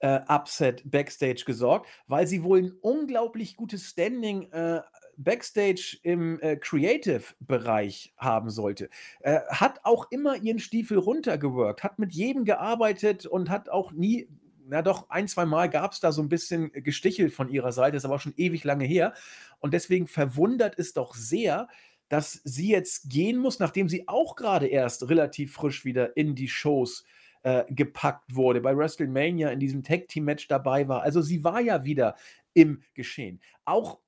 [0.00, 4.82] äh, Upset backstage gesorgt, weil sie wohl 'n unglaublich gutes Standing, äh,
[5.18, 8.90] backstage im, äh, Creative-Bereich haben sollte.
[9.20, 14.28] Äh, hat auch immer ihren Stiefel runtergeworkt, hat mit jedem gearbeitet und hat auch nie
[14.68, 18.16] na doch, ein, zweimal gab's da so 'n bisschen Gestichel von ihrer Seite, ist aber
[18.16, 19.14] auch schon ewig lange her.
[19.60, 21.68] Und deswegen verwundert es doch sehr,
[22.14, 26.46] dass sie jetzt gehen muss, nachdem sie auch grade erst relativ frisch wieder in die
[26.46, 27.04] Shows,
[27.42, 31.02] äh, gepackt wurde, bei WrestleMania in diesem Tag-Team-Match dabei war.
[31.02, 32.14] Also, sie war ja wieder
[32.52, 33.40] im Geschehen.
[33.64, 33.98] Auch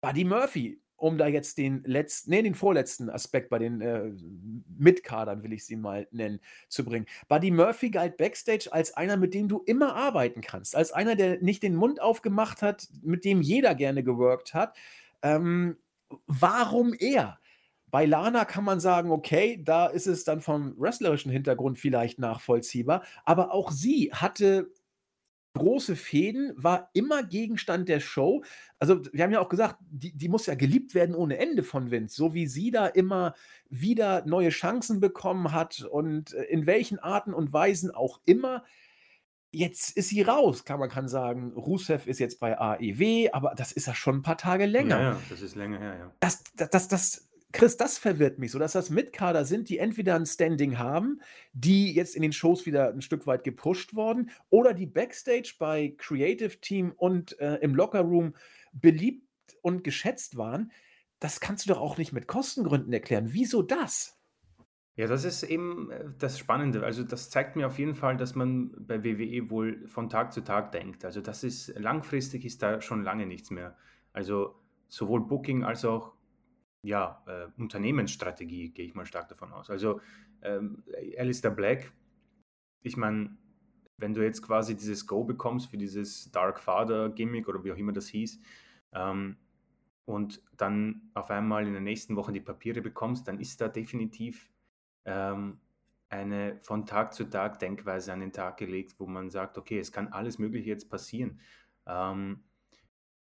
[0.00, 4.10] Buddy Murphy, um da jetzt den letz ne, den vorletzten Aspekt bei den, äh,
[4.76, 7.06] Mitkadern, will ich sie mal nennen, zu bringen.
[7.28, 11.40] Buddy Murphy galt backstage als einer, mit dem du immer arbeiten kannst, als einer, der
[11.40, 14.76] nicht den Mund aufgemacht hat, mit dem jeder gerne geworkt hat.
[15.22, 15.76] Ähm,
[16.26, 17.38] warum er?
[17.92, 23.04] Bei Lana kann man sagen, okay, da ist es dann vom wrestlerischen Hintergrund vielleicht nachvollziehbar,
[23.26, 24.72] aber auch sie hatte
[25.54, 28.44] große Fehden, war immer Gegenstand der Show.
[28.78, 31.90] Also, wir haben ja auch gesagt, die die muss ja geliebt werden ohne Ende von
[31.90, 33.34] Vince, so wie sie da immer
[33.70, 38.64] wieder neue Chancen bekommen hat und, äh, in welchen Arten und Weisen auch immer.
[39.52, 40.64] Jetzt ist sie raus.
[40.64, 44.22] Klar, man kann sagen, Rusev ist jetzt bei AEW, aber das ist ja schon 'n
[44.22, 45.00] paar Tage Ja, länger.
[45.00, 46.16] ja, das ist länger her, ja.
[46.20, 50.16] Das d das das Chris, das verwirrt mich so, dass das Mitkader sind, die entweder
[50.16, 51.20] 'n Standing haben,
[51.52, 55.94] die jetzt in den Shows wieder 'n Stück weit gepusht wurden oder die backstage bei
[55.98, 58.34] Creative Team und, äh, im Lockerroom
[58.72, 59.26] beliebt
[59.60, 60.72] und geschätzt waren.
[61.20, 63.28] Das kannst du doch auch nicht mit Kostengründen erklären.
[63.32, 64.18] Wieso das?
[64.98, 66.84] Ja, das ist eben, äh, das Spannende.
[66.84, 70.42] Also, das zeigt mir auf jeden Fall, dass man bei WWE wohl von Tag zu
[70.42, 71.04] Tag denkt.
[71.04, 73.76] Also, das ist langfristig ist da schon lange nichts mehr.
[74.12, 74.56] Also,
[74.88, 76.14] sowohl Booking als auch,
[76.82, 79.70] ja, äh, Unternehmensstrategie, gehe ich mal stark davon aus.
[79.70, 80.00] Also,
[80.42, 80.82] ähm,
[81.18, 81.92] Aleister Black,
[82.82, 83.36] ich meine,
[83.98, 87.76] wenn du jetzt quasi dieses Go bekommst für dieses Dark Father Gimmick oder wie auch
[87.76, 88.40] immer das hieß,
[88.94, 89.36] ähm,
[90.04, 94.50] und dann auf einmal in der nächsten Woche die Papiere bekommst, dann ist da definitiv,
[95.04, 95.60] ähm,
[96.08, 99.92] eine von Tag zu Tag Denkweise an den Tag gelegt, wo man sagt: „Okay, es
[99.92, 101.40] kann alles Mögliche jetzt passieren.“
[101.86, 102.44] Ähm,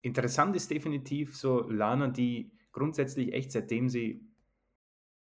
[0.03, 4.21] interessant ist definitiv so Lana, die grundsätzlich echt, seitdem sie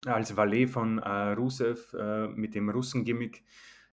[0.04, 3.44] als Valet von, äh, Rusev, äh, mit dem Russen-Gimmick,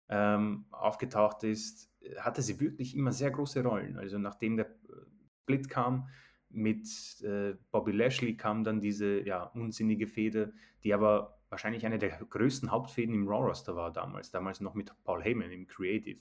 [0.09, 3.97] ähm, aufgetaucht ist, hatte sie wirklich immer sehr große Rollen.
[3.97, 5.05] Also, nachdem der, äh,
[5.43, 6.07] Split kam
[6.49, 6.87] mit,
[7.21, 10.53] äh, Bobby Lashley kam dann diese, ja, unsinnige Fehde,
[10.83, 14.31] die aber wahrscheinlich eine der größten Hauptfehden im Raw-Roster war damals.
[14.31, 16.19] Damals noch mit Paul Heyman im Creative.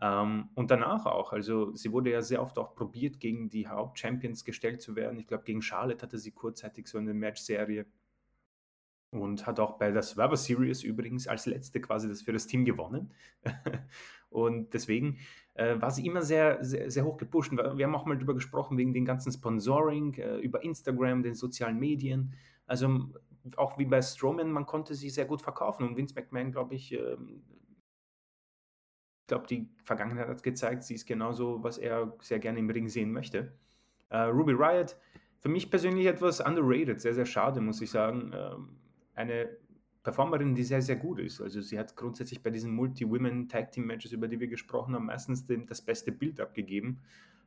[0.00, 1.32] Ähm, und danach auch.
[1.32, 5.18] Also, sie wurde ja sehr oft auch probiert, gegen die Hauptchampions gestellt zu werden.
[5.18, 7.86] Ich glaube, gegen Charlotte hatte sie kurzzeitig so 'ne Matchserie.
[9.12, 12.64] Und hat auch bei der Survivor Series übrigens als Letzte quasi das für das Team
[12.64, 13.12] gewonnen.
[14.30, 15.18] Und deswegen,
[15.54, 17.52] äh, war sie immer sehr, sehr, sehr hoch gepusht.
[17.52, 21.78] Wir haben auch mal drüber gesprochen wegen den ganzen Sponsoring, äh, über Instagram, den sozialen
[21.78, 22.34] Medien.
[22.66, 23.10] Also,
[23.56, 26.92] auch wie bei Strowman, man konnte sie sehr gut verkaufen und Vince McMahon, glaube ich,
[26.92, 27.44] ähm
[29.26, 33.12] glaube, die Vergangenheit hat gezeigt, sie ist genauso, was er sehr gerne im Ring sehen
[33.12, 33.52] möchte.
[34.08, 34.96] Äh, Ruby Riott,
[35.38, 38.32] für mich persönlich etwas underrated, sehr, sehr schade, muss ich sagen.
[38.34, 38.68] Ähm,
[39.14, 39.48] eine
[40.02, 41.40] Performerin, die sehr, sehr gut ist.
[41.40, 45.82] Also, sie hat grundsätzlich bei diesen Multi-Women-Tag-Team-Matches, über die wir gesprochen haben, meistens den das
[45.82, 47.00] beste Bild abgegeben.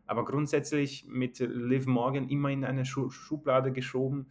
[0.06, 4.28] Aber grundsätzlich mit Liv Morgan immer in eine Schu Schublade geschoben.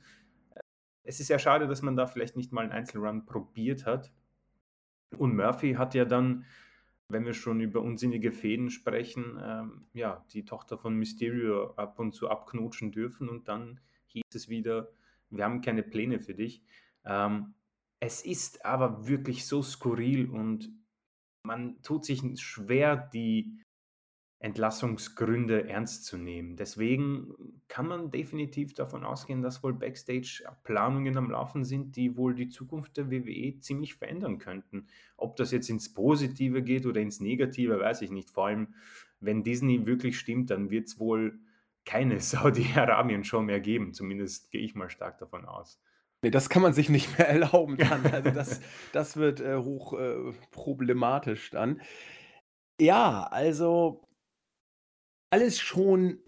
[0.54, 0.60] Äh,
[1.04, 4.12] es ist sehr schade, dass man da vielleicht nicht mal 'n Einzelrun probiert hat.
[5.16, 6.44] Und Murphy hat ja dann,
[7.08, 12.12] wenn wir schon über unsinnige Fehden sprechen, ähm, ja, die Tochter von Mysterio ab und
[12.12, 14.90] zu abknutschen dürfen und dann hieß es wieder:
[15.30, 16.62] „Wir haben keine Pläne für dich.“
[17.04, 17.54] Ähm,
[18.00, 20.70] es ist aber wirklich so skurril und
[21.42, 23.58] man tut sich schwer, die
[24.40, 26.56] Entlassungsgründe ernst zu nehmen.
[26.56, 27.34] Deswegen
[27.66, 32.96] kann man definitiv davon ausgehen, dass wohl Backstage-Planungen am Laufen sind, die wohl die Zukunft
[32.96, 34.86] der WWE ziemlich verändern könnten.
[35.16, 38.30] Ob das jetzt ins Positive geht oder ins Negative, weiß ich nicht.
[38.30, 38.74] Vor allem,
[39.18, 41.40] wenn Disney wirklich stimmt, dann wird es wohl
[41.84, 43.92] keine Saudi-Arabien-Show mehr geben.
[43.92, 45.80] Zumindest gehe ich mal stark davon aus.
[46.22, 48.04] Nee, das kann man sich nicht mehr erlauben dann.
[48.12, 48.60] Also das,
[48.92, 51.80] das wird äh, hoch äh, problematisch dann.
[52.80, 54.07] Ja, also
[55.30, 56.20] alles schon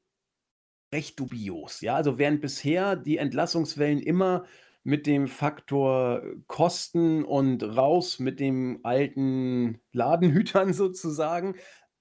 [0.92, 1.80] recht dubios.
[1.80, 4.44] Ja, also während bisher die Entlassungswellen immer
[4.82, 11.54] mit dem Faktor Kosten und raus mit dem alten Ladenhütern sozusagen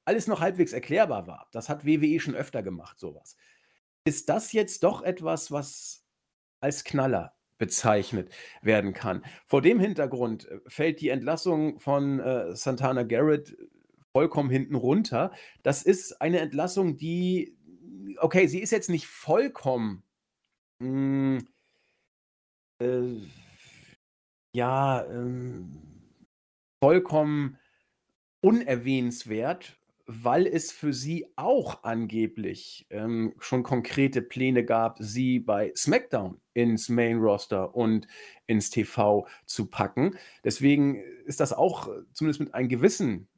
[0.06, 1.48] alles noch halbwegs erklärbar war.
[1.52, 3.38] Das hat WWE schon öfter gemacht, sowas.
[4.06, 6.04] Ist das jetzt doch etwas, was
[6.62, 8.32] als Knaller bezeichnet
[8.64, 9.24] werden kann?
[9.46, 13.56] Vor dem Hintergrund äh, fällt die Entlassung von äh, Santana Garrett
[14.20, 15.32] vollkommen hinten runter.
[15.64, 17.56] Das ist eine Entlassung, die,
[18.18, 20.04] okay, sie ist jetzt nicht vollkommen,
[20.80, 21.48] mh, hm,
[22.82, 23.22] äh,
[24.54, 25.70] ja, ähm,
[26.84, 27.58] vollkommen
[28.42, 36.42] unerwähnenswert, weil es für sie auch angeblich ähm, schon konkrete Pläne gab, sie bei SmackDown
[36.54, 38.06] ins Main Roster und
[38.48, 40.18] ins TV zu packen.
[40.44, 43.30] Deswegen ist das auch zumindest mit einem gewissen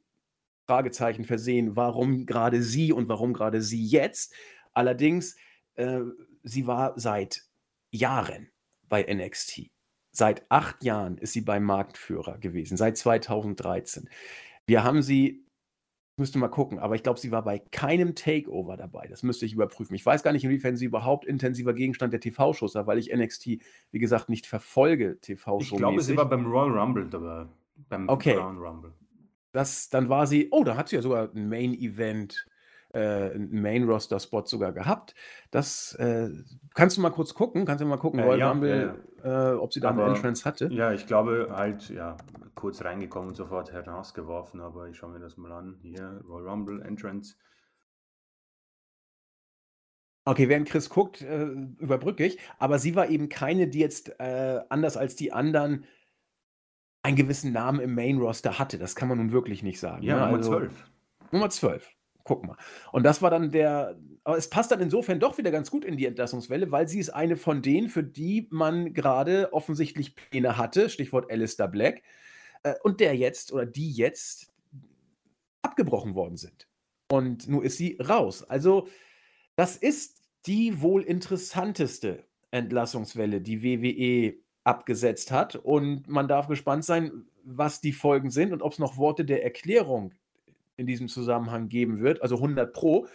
[0.66, 4.34] Fragezeichen versehen, warum gerade sie und warum gerade sie jetzt.
[4.72, 5.36] Allerdings,
[5.74, 6.00] äh,
[6.42, 7.42] sie war seit
[7.90, 8.48] Jahren
[8.88, 9.70] bei NXT.
[10.12, 14.08] Seit acht Jahren ist sie beim Marktführer gewesen, seit 2013.
[14.66, 15.46] Wir haben sie,
[16.16, 19.06] müsste mal gucken, aber ich glaube, sie war bei keinem Takeover dabei.
[19.08, 19.94] Das müsste ich überprüfen.
[19.94, 23.46] Ich weiß gar nicht, inwiefern sie überhaupt intensiver Gegenstand der TV-Shows war, weil ich NXT,
[23.90, 25.74] wie gesagt, nicht verfolge TV-Show.
[25.74, 27.46] Ich glaube, sie war beim Royal Rumble dabei.
[27.88, 28.36] Beim okay.
[28.36, 28.92] Rumble.
[29.52, 32.46] Das, dann war sie, oh, da hat sie ja sogar ein Main-Event,
[32.94, 35.14] äh, einen Main-Roster-Spot sogar gehabt.
[35.50, 36.30] Das äh,
[36.74, 39.54] kannst du mal kurz gucken, kannst du mal gucken, Äh, Royal ja, ja, Rumble, äh,
[39.56, 40.72] ob sie da eine Aber Entrance hatte.
[40.72, 42.16] ja, ich glaube halt, ja,
[42.54, 45.78] kurz reingekommen und sofort herausgeworfen, aber ich schaue mir das mal an.
[45.82, 47.34] Hier, Royal Rumble Entrance.
[50.24, 51.44] Okay, während Chris guckt, äh,
[51.78, 52.38] überbrücke ich.
[52.58, 55.84] Aber sie war eben keine, die jetzt äh, anders als die anderen
[57.02, 58.78] einen gewissen Namen im Main-Roster hatte.
[58.78, 60.02] Das kann man nun wirklich nicht sagen.
[60.02, 60.20] Ja, ne?
[60.22, 60.72] Nummer Also 12.
[61.32, 61.90] Nummer 12.
[62.24, 62.56] Guck mal.
[62.92, 63.98] Und das war dann der.
[64.24, 67.10] Aber es passt dann insofern doch wieder ganz gut in die Entlassungswelle, weil sie ist
[67.10, 72.02] eine von denen, für die man gerade offensichtlich Pläne hatte, Stichwort Alistair Black,
[72.62, 74.52] äh, und der jetzt oder die jetzt
[75.62, 76.68] abgebrochen worden sind.
[77.10, 78.44] Und nun ist sie raus.
[78.44, 78.86] Also,
[79.56, 85.56] das ist die wohl interessanteste Entlassungswelle, die WWE abgesetzt hat.
[85.56, 89.42] Und man darf gespannt sein, was die Folgen sind und ob es noch Worte der
[89.42, 90.14] Erklärung
[90.76, 92.22] in diesem Zusammenhang geben wird.
[92.22, 93.06] Also 100 Pro.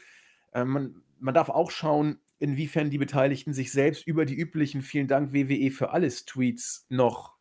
[0.54, 5.08] Äh, man, man darf auch schauen, inwiefern die Beteiligten sich selbst über die üblichen Vielen
[5.08, 7.36] Dank WWE für alles Tweets noch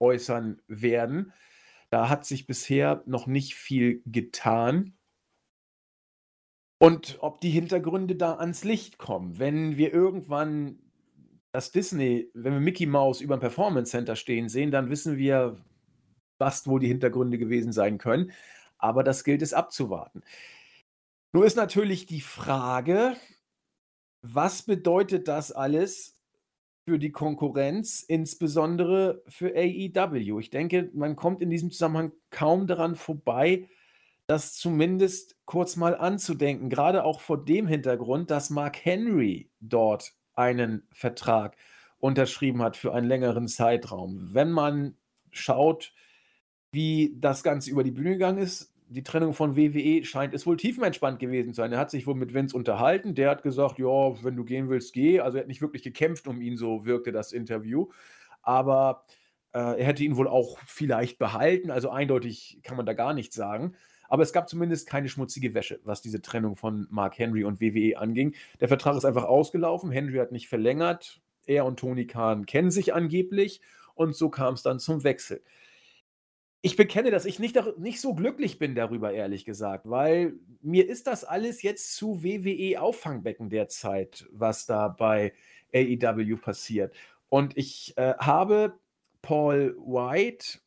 [0.00, 1.32] äußern werden.
[1.90, 4.94] Da hat sich bisher noch nicht viel getan.
[6.78, 9.38] Und ob die Hintergründe da ans Licht kommen.
[9.38, 10.78] Wenn wir irgendwann
[11.52, 15.56] dass Disney, wenn wir Mickey Mouse über 'n Performance Center stehen sehen, dann wissen wir,
[16.38, 18.32] was wohl die Hintergründe gewesen sein können.
[18.78, 20.22] Aber das gilt es abzuwarten.
[21.32, 23.16] Nur ist natürlich die Frage,
[24.22, 26.16] was bedeutet das alles
[26.88, 30.38] für die Konkurrenz, insbesondere für AEW?
[30.40, 33.68] Ich denke, man kommt in diesem Zusammenhang kaum daran vorbei,
[34.26, 40.86] das zumindest kurz mal anzudenken, Gerade auch vor dem Hintergrund, dass Mark Henry dort einen
[40.92, 41.56] Vertrag
[41.98, 44.32] unterschrieben hat für einen längeren Zeitraum.
[44.32, 44.96] Wenn man
[45.30, 45.92] schaut,
[46.70, 50.56] wie das Ganze über die Bühne gegangen ist, die Trennung von WWE scheint es wohl
[50.56, 51.72] tiefenentspannt gewesen zu sein.
[51.72, 53.14] Er hat sich wohl mit Vince unterhalten.
[53.14, 55.20] Der hat gesagt, ja, wenn du gehen willst, geh.
[55.20, 57.88] Also er hat nicht wirklich gekämpft um ihn, so wirkte das Interview.
[58.40, 59.04] Aber
[59.52, 61.70] äh, er hätte ihn wohl auch vielleicht behalten.
[61.70, 63.74] Also eindeutig kann man da gar nichts sagen.
[64.08, 67.98] Aber es gab zumindest keine schmutzige Wäsche, was diese Trennung von Mark Henry und WWE
[67.98, 68.34] anging.
[68.60, 69.90] Der Vertrag ist einfach ausgelaufen.
[69.90, 71.20] Henry hat nicht verlängert.
[71.46, 73.60] Er und Tony Khan kennen sich angeblich.
[73.94, 75.42] Und so kam es dann zum Wechsel.
[76.60, 81.06] Ich bekenne, dass ich nicht, nicht so glücklich bin darüber, ehrlich gesagt, weil mir ist
[81.06, 85.32] das alles jetzt zu WWE-Auffangbecken derzeit, was da bei
[85.72, 86.94] AEW passiert.
[87.28, 88.78] Und ich äh, habe
[89.22, 90.58] Paul White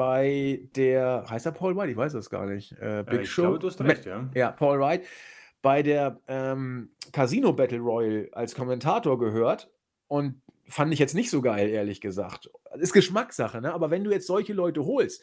[0.00, 1.90] bei der, heißt er Paul White?
[1.90, 2.72] Ich weiß das gar nicht.
[2.80, 3.42] Äh, Big Äh, ich Show.
[3.42, 4.30] glaube, du hast recht, ja.
[4.34, 5.04] Ja, Paul White.
[5.60, 9.70] Bei der ähm, Casino Battle Royale als Kommentator gehört
[10.08, 12.48] und fand ich jetzt nicht so geil, ehrlich gesagt.
[12.78, 13.74] Ist Geschmackssache, ne?
[13.74, 15.22] Aber wenn du jetzt solche Leute holst,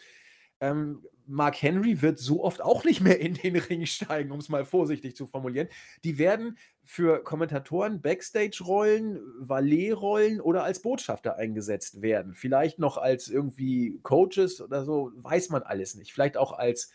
[0.62, 4.48] ähm, Mark Henry wird so oft auch nicht mehr in den Ring steigen, um es
[4.50, 5.68] mal vorsichtig zu formulieren.
[6.04, 12.34] Die werden für Kommentatoren Backstage-Rollen, Valet-Rollen oder als Botschafter eingesetzt werden.
[12.34, 16.14] Vielleicht noch als irgendwie Coaches oder so, weiß man alles nicht.
[16.14, 16.94] Vielleicht auch als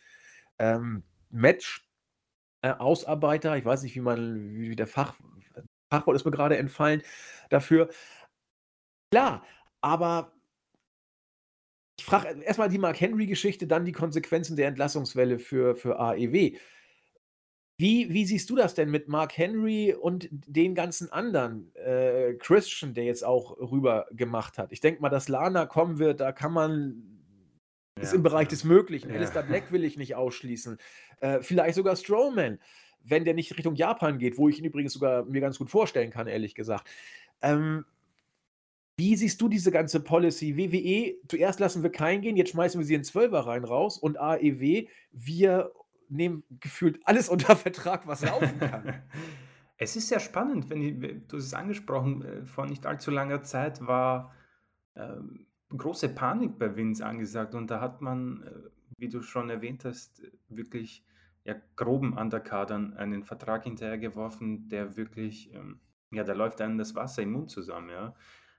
[0.58, 3.58] ähm, Match-Ausarbeiter.
[3.58, 5.14] Ich weiß nicht, wie man, wie der Fach,
[5.90, 7.02] Fachwort ist mir gerade entfallen
[7.50, 7.90] dafür.
[9.10, 9.44] Klar,
[9.82, 10.32] aber
[12.02, 16.56] ich frage erstmal die Mark Henry-Geschichte, dann die Konsequenzen der Entlassungswelle für, für AEW.
[17.78, 21.72] Wie, wie siehst du das denn mit Mark Henry und den ganzen anderen?
[21.76, 24.72] Äh, Christian, der jetzt auch rüber gemacht hat.
[24.72, 27.04] Ich denke mal, dass Lana kommen wird, da kann man.
[27.96, 29.10] Ja, ist im Bereich des Möglichen.
[29.10, 29.14] Ja.
[29.14, 30.78] Alistair Black will ich nicht ausschließen.
[31.20, 32.58] Äh, vielleicht sogar Strowman,
[33.04, 36.10] wenn der nicht Richtung Japan geht, wo ich ihn übrigens sogar mir ganz gut vorstellen
[36.10, 36.88] kann, ehrlich gesagt.
[37.42, 37.84] Ähm,
[39.02, 40.56] wie siehst du diese ganze Policy?
[40.56, 44.16] WWE, zuerst lassen wir keinen gehen, jetzt schmeißen wir sie in Zwölfer rein raus und
[44.16, 45.72] AEW, wir
[46.08, 49.02] nehmen gefühlt alles unter Vertrag, was laufen kann.
[49.76, 53.84] es ist sehr spannend, wenn ich, du es angesprochen, äh, vor nicht allzu langer Zeit
[53.84, 54.32] war
[54.94, 55.46] ähm,
[55.76, 60.22] große Panik bei Vince angesagt und da hat man, äh, wie du schon erwähnt hast,
[60.48, 61.04] wirklich
[61.42, 65.80] ja, groben Underkadern einen Vertrag hinterhergeworfen, der wirklich, ähm,
[66.12, 68.14] ja, da läuft einem das Wasser im Mund zusammen, ja.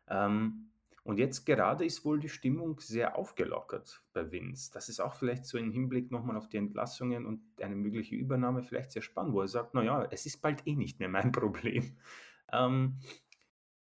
[0.07, 0.69] Ähm,
[1.03, 4.71] und jetzt gerade ist wohl die Stimmung sehr aufgelockert bei Vince.
[4.71, 8.63] Das ist auch vielleicht so im Hinblick nochmal auf die Entlassungen und eine mögliche Übernahme
[8.63, 11.97] vielleicht sehr spannend, wo er sagt, naja, es ist bald eh nicht mehr mein Problem.
[12.53, 12.99] Ähm,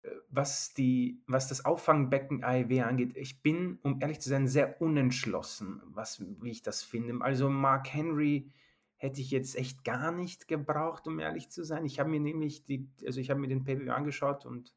[0.02, 4.80] äh, was, die, was das Auffangbecken AEW angeht, ich bin, um ehrlich zu sein, sehr
[4.80, 7.22] unentschlossen, was, wie ich das finde.
[7.22, 8.50] Also Mark Henry
[8.96, 11.84] hätte ich jetzt echt gar nicht gebraucht, um ehrlich zu sein.
[11.84, 14.72] Ich habe mir nämlich die, also ich habe mir den PW angeschaut und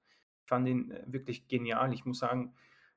[0.45, 1.93] fand ihn äh, wirklich genial.
[1.93, 2.53] Ich muss sagen,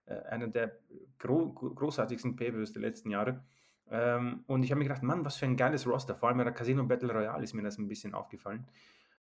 [0.07, 0.79] äh, einer der
[1.19, 3.45] gro großartigsten Pay-Views der letzten Jahre.
[3.91, 6.15] Ähm, und ich habe mir gedacht, Mann, was für ein geiles Roster.
[6.15, 8.67] Vor allem bei der Casino Battle Royale ist mir das ein bisschen aufgefallen.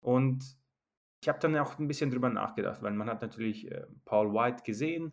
[0.01, 0.57] Und
[1.23, 4.63] ich habe dann auch ein bisschen drüber nachgedacht, weil man hat natürlich äh, Paul White
[4.65, 5.13] gesehen,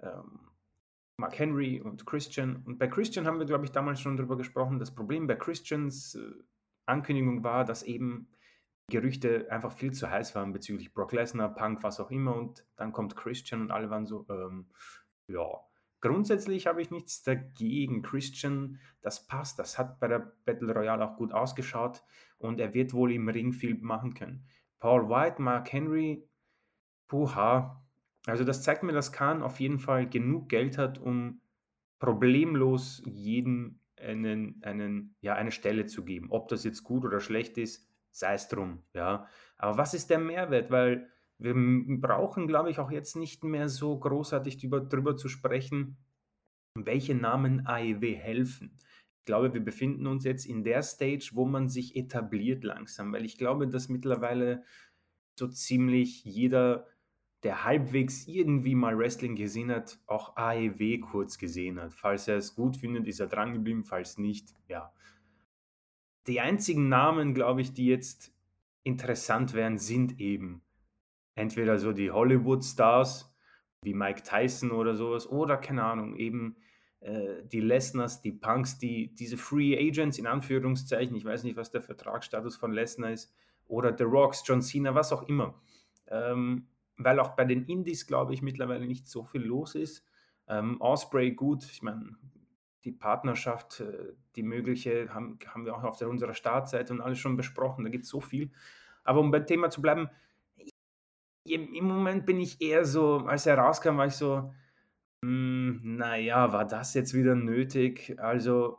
[0.00, 0.40] ähm,
[1.16, 2.62] Mark Henry und Christian.
[2.64, 4.78] Und bei Christian haben wir, glaube ich, damals schon drüber gesprochen.
[4.78, 6.20] Das Problem bei Christians äh,
[6.86, 8.28] Ankündigung war, dass eben
[8.90, 12.36] Gerüchte einfach viel zu heiß waren bezüglich Brock Lesnar, Punk, was auch immer.
[12.36, 14.66] Und dann kommt Christian und alle waren so, ähm,
[15.26, 15.46] ja.
[16.02, 18.02] Grundsätzlich habe ich nichts dagegen.
[18.02, 19.58] Christian, das passt.
[19.58, 22.02] Das hat bei der Battle Royale auch gut ausgeschaut
[22.38, 24.46] und er wird wohl im Ring viel machen können.
[24.78, 26.26] Paul White, Mark Henry,
[27.06, 27.82] puha.
[28.26, 31.40] Also das zeigt mir, dass Khan auf jeden Fall genug Geld hat, um
[31.98, 36.28] problemlos jedem einen, einen, ja, eine Stelle zu geben.
[36.30, 39.26] Ob das jetzt gut oder schlecht ist, sei es drum, ja.
[39.56, 40.70] Aber was ist der Mehrwert?
[40.70, 41.08] Weil
[41.38, 41.54] wir
[42.00, 45.96] brauchen, glaube ich, auch jetzt nicht mehr so großartig drüber, zu sprechen,
[46.74, 48.78] welche Namen AEW helfen.
[49.20, 53.24] Ich glaube, wir befinden uns jetzt in der Stage, wo man sich etabliert langsam, weil
[53.24, 54.64] ich glaube, dass mittlerweile
[55.38, 56.86] so ziemlich jeder,
[57.42, 61.94] der halbwegs irgendwie mal Wrestling gesehen hat, auch AEW kurz gesehen hat.
[61.94, 64.92] Falls er es gut findet, ist er dran geblieben, falls nicht, ja
[66.30, 68.32] die einzigen Namen, glaube ich, die jetzt
[68.84, 70.62] interessant wären, sind eben
[71.34, 73.34] entweder so die Hollywood-Stars
[73.82, 76.56] wie Mike Tyson oder sowas oder keine Ahnung, eben
[77.00, 81.70] äh, die Lesners, die Punks, die, diese Free Agents in Anführungszeichen, ich weiß nicht, was
[81.72, 83.34] der Vertragsstatus von Lesnar ist,
[83.66, 85.60] oder The Rocks, John Cena, was auch immer.
[86.08, 86.66] Ähm,
[86.96, 90.04] weil auch bei den Indies, glaube ich, mittlerweile nicht so viel los ist.
[90.46, 92.16] Ähm, Osprey, gut, ich meine,
[92.84, 97.18] die Partnerschaft, äh, die mögliche, haben, haben wir auch auf der, unserer Startseite und alles
[97.18, 97.84] schon besprochen.
[97.84, 98.50] Da gibt es so viel.
[99.04, 100.08] Aber um beim Thema zu bleiben,
[101.44, 104.52] im Moment bin ich eher so, als er rauskam, war ich so,
[105.24, 108.14] hm, naja, war das jetzt wieder nötig?
[108.18, 108.78] Also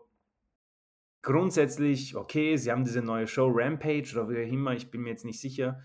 [1.22, 5.10] grundsätzlich, okay, sie haben diese neue Show Rampage oder wie auch immer, ich bin mir
[5.10, 5.82] jetzt nicht sicher.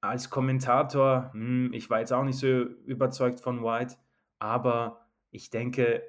[0.00, 3.96] Als Kommentator, hm, ich war jetzt auch nicht so überzeugt von White,
[4.38, 6.02] aber ich denke,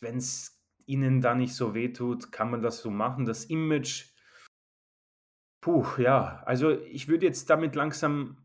[0.00, 3.24] wenn es ihnen da nicht so wehtut, kann man das so machen.
[3.24, 4.06] Das Image,
[5.60, 8.38] puh, ja, also ich würde jetzt damit langsam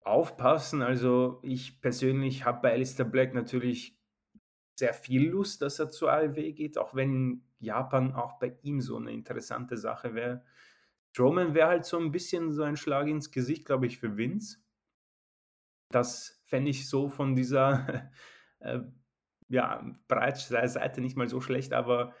[0.00, 0.82] aufpassen.
[0.82, 3.98] Also ich persönlich habe bei Alistair Black natürlich
[4.78, 8.96] sehr viel Lust, dass er zur ALW geht, auch wenn Japan auch bei ihm so
[8.96, 10.44] eine interessante Sache wäre.
[11.12, 14.58] Strowman wäre halt so ein bisschen so ein Schlag ins Gesicht, glaube ich, für Vince.
[15.90, 18.12] Das fände ich so von dieser
[18.60, 18.80] äh,
[19.48, 22.14] ja, Breitseite nicht mal so schlecht, aber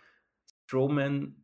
[0.66, 1.36] Strowman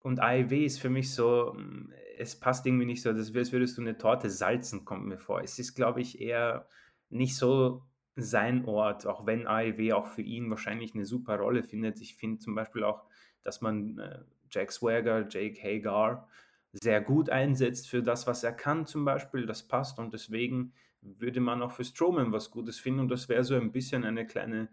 [0.00, 3.80] und AEW ist für mich so, mm, es passt irgendwie nicht so, als würdest du
[3.80, 5.40] eine Torte salzen, kommt mir vor.
[5.42, 6.68] Es ist, glaube ich, eher
[7.08, 7.82] nicht so
[8.16, 12.00] sein Ort, auch wenn AEW auch für ihn wahrscheinlich eine super Rolle findet.
[12.00, 13.04] Ich finde zum Beispiel auch,
[13.42, 14.20] dass man äh,
[14.50, 16.28] Jack Swagger, Jake Hagar
[16.72, 19.46] sehr gut einsetzt für das, was er kann zum Beispiel.
[19.46, 23.44] Das passt und deswegen würde man auch für Strowman was Gutes finden und das wäre
[23.44, 24.68] so ein bisschen eine kleine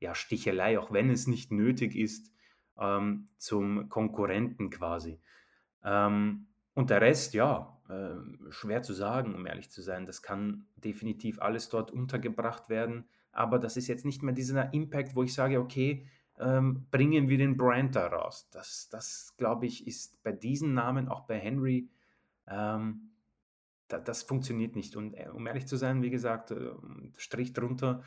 [0.00, 2.32] ja, Stichelei, auch wenn es nicht nötig ist,
[2.78, 5.20] ähm, zum Konkurrenten quasi.
[5.84, 10.06] Ähm, und der Rest, ja, äh, schwer zu sagen, um ehrlich zu sein.
[10.06, 13.08] Das kann definitiv alles dort untergebracht werden.
[13.32, 16.06] Aber das ist jetzt nicht mehr dieser Impact, wo ich sage, okay,
[16.38, 18.48] ähm, bringen wir den Brand da raus.
[18.52, 21.88] Das, das glaube ich, ist bei diesen Namen, auch bei Henry,
[22.46, 23.10] ähm,
[23.88, 24.94] da, das funktioniert nicht.
[24.94, 26.70] Und äh, um ehrlich zu sein, wie gesagt, äh,
[27.16, 28.02] Strich drunter,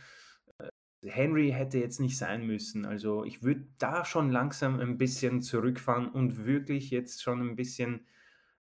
[1.04, 2.86] Henry hätte jetzt nicht sein müssen.
[2.86, 8.06] Also ich würde da schon langsam ein bisschen zurückfahren und wirklich jetzt schon ein bisschen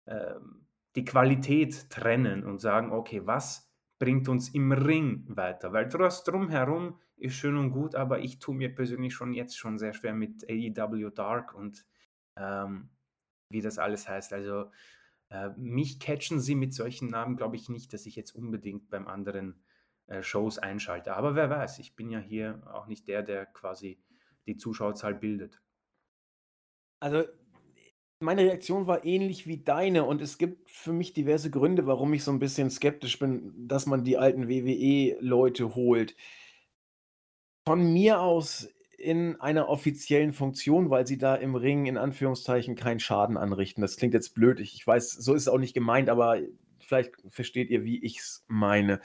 [0.08, 0.66] ähm,
[0.96, 3.70] die Qualität trennen und sagen, okay, was
[4.00, 5.74] bringt uns im Ring weiter?
[5.74, 9.78] Weil das drumherum ist schön und gut, aber ich tue mir persönlich schon jetzt schon
[9.78, 11.86] sehr schwer mit AEW Dark und
[12.38, 12.90] ähm,
[13.50, 14.32] wie das alles heißt.
[14.32, 14.72] Also
[15.30, 19.08] äh, mich catchen sie mit solchen Namen, glaube ich nicht, dass ich jetzt unbedingt beim
[19.08, 19.69] anderen äh,
[20.22, 21.16] Shows einschalte.
[21.16, 24.00] Aber wer weiß, ich bin ja hier auch nicht der, der quasi
[24.48, 25.62] die Zuschauerzahl bildet.
[27.00, 27.24] Also
[28.20, 32.24] meine Reaktion war ähnlich wie deine und es gibt für mich diverse Gründe, warum ich
[32.24, 36.16] so ein bisschen skeptisch bin, dass man die alten WWE-Leute holt.
[37.66, 43.00] Von mir aus in einer offiziellen Funktion, weil sie da im Ring in Anführungszeichen keinen
[43.00, 43.82] Schaden anrichten.
[43.82, 46.40] Das klingt jetzt blöd, ich weiß, so ist es auch nicht gemeint, aber
[46.80, 49.00] vielleicht versteht ihr, wie ich es meine.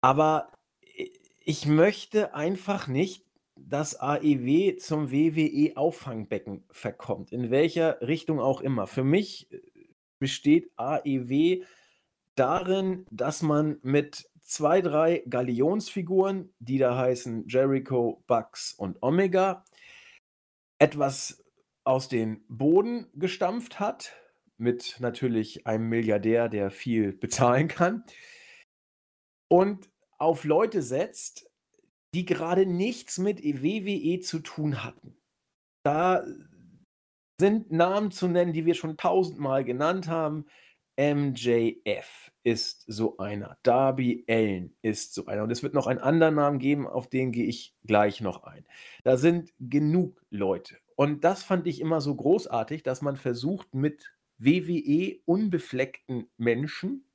[0.00, 0.52] Aber
[1.40, 3.24] ich möchte einfach nicht
[3.56, 8.86] das AEW zum WWE-Auffangbecken verkommt, in welcher Richtung auch immer.
[8.86, 9.60] Für mich äh,
[10.18, 11.64] besteht AEW
[12.34, 19.64] darin, dass man mit zwei, drei Galionsfiguren, die da heißen Jericho, Bucks und Omega,
[20.78, 21.44] etwas
[21.84, 24.14] aus den Boden gestampft hat,
[24.56, 28.04] mit natürlich einem Milliardär, der viel bezahlen kann,
[29.48, 31.50] und auf Leute setzt,
[32.14, 35.16] die gerade nichts mit WWE zu tun hatten.
[35.84, 36.24] Da
[37.40, 40.46] sind Namen zu nennen, die wir schon tausendmal genannt haben.
[40.98, 43.56] MJF ist so einer.
[43.62, 45.44] Darby Allen ist so einer.
[45.44, 48.66] Und es wird noch einen anderen Namen geben, auf den gehe ich gleich noch ein.
[49.04, 50.76] Da sind genug Leute.
[50.96, 57.07] Und das fand ich immer so großartig, dass man versucht, mit WWE unbefleckten Menschen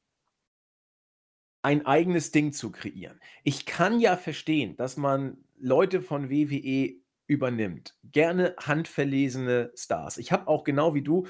[1.63, 3.19] ein eigenes Ding zu kreieren.
[3.43, 6.93] Ich kann ja verstehen, dass man Leute von WWE
[7.25, 7.95] übernimmt.
[8.03, 10.17] Gerne handverlesene Stars.
[10.17, 11.25] Ich habe auch genau wie du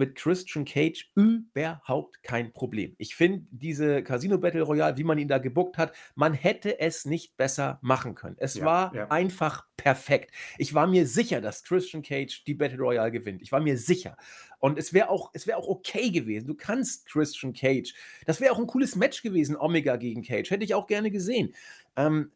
[0.00, 2.94] mit Christian Cage überhaupt kein Problem.
[2.96, 7.04] Ich finde diese Casino Battle Royale, wie man ihn da gebuckt hat, man hätte es
[7.04, 8.36] nicht besser machen können.
[8.38, 9.08] Es ja, war ja.
[9.08, 10.32] einfach perfekt.
[10.56, 13.42] Ich war mir sicher, dass Christian Cage die Battle Royale gewinnt.
[13.42, 14.16] Ich war mir sicher.
[14.58, 16.46] Und es wäre auch, es auch okay gewesen.
[16.46, 17.94] Du kannst Christian Cage.
[18.24, 20.50] Das wäre auch ein cooles Match gewesen, Omega gegen Cage.
[20.50, 21.54] Hätte ich auch gerne gesehen.
[21.96, 22.32] Ähm,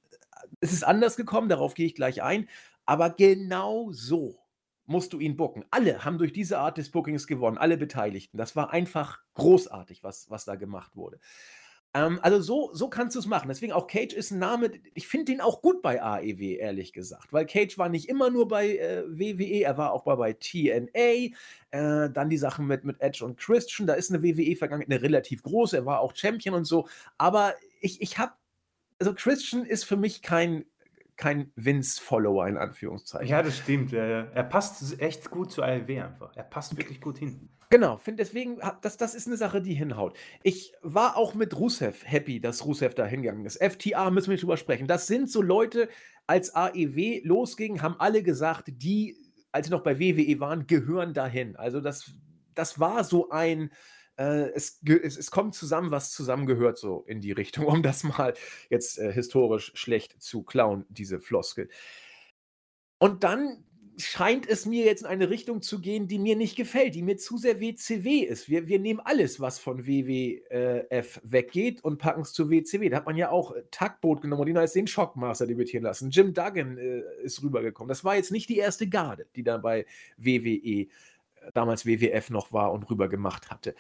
[0.61, 2.47] es ist anders gekommen, darauf gehe ich gleich ein.
[2.85, 4.44] Aber genau so
[4.87, 5.65] musst du ihn booken.
[5.71, 8.37] Alle haben durch diese Art des Bookings gewonnen, alle Beteiligten.
[8.37, 11.19] Das war einfach großartig, was, was da gemacht wurde.
[11.95, 13.49] Ähm, also so, so kannst du es machen.
[13.49, 17.33] Deswegen auch Cage ist ein Name, ich finde den auch gut bei AEW, ehrlich gesagt.
[17.33, 21.31] Weil Cage war nicht immer nur bei äh, WWE, er war auch bei, bei TNA.
[21.71, 23.87] Äh, dann die Sachen mit, mit Edge und Christian.
[23.87, 25.77] Da ist eine WWE-Vergangenheit, eine relativ große.
[25.77, 26.89] Er war auch Champion und so.
[27.17, 28.33] Aber ich, ich habe,
[28.99, 30.65] also Christian ist für mich kein,
[31.17, 33.29] kein Vince-Follower in Anführungszeichen.
[33.29, 33.93] Ja, das stimmt.
[33.93, 36.35] Er, passt echt gut zu ALW einfach.
[36.37, 37.49] Er passt wirklich gut hin.
[37.71, 40.17] Genau, find deswegen, das, das ist eine Sache, die hinhaut.
[40.43, 43.63] Ich war auch mit Rusev happy, dass Rusev da hingegangen ist.
[43.63, 44.87] FTA müssen wir nicht drüber sprechen.
[44.87, 45.89] Das sind so Leute,
[46.27, 49.17] als AEW losging, haben alle gesagt, die,
[49.53, 51.57] als sie noch bei WWE waren, gehören dahin.
[51.57, 52.15] Also das,
[52.55, 53.71] das war so ein,
[54.17, 58.35] äh, es, es, es, kommt zusammen, was zusammengehört, so in die Richtung, um das mal
[58.71, 61.69] jetzt äh, historisch schlecht zu klauen, diese Floskel.
[62.99, 63.65] Und dann
[63.97, 67.17] scheint es mir jetzt in eine Richtung zu gehen, die mir nicht gefällt, die mir
[67.17, 68.49] zu sehr WCW ist.
[68.49, 72.89] Wir, wir nehmen alles, was von WWF weggeht und packen es zu WCW.
[72.89, 76.11] Da hat man ja auch Tagboot genommen und ihn als den Shockmaster debütieren lassen.
[76.11, 77.89] Jim Duggan äh, ist rübergekommen.
[77.89, 79.87] Das war jetzt nicht die erste Garde, die da bei
[80.17, 80.89] WWE
[81.53, 83.75] damals WWF noch war und rüber gemacht hatte.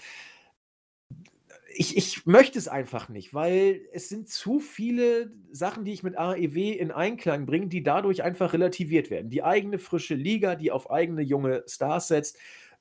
[1.77, 6.17] Ich, ich möchte es einfach nicht, weil es sind zu viele Sachen, die ich mit
[6.17, 9.29] AEW in Einklang bringe, die dadurch einfach relativiert werden.
[9.29, 12.39] Die eigene frische Liga, die auf eigene junge Stars setzt,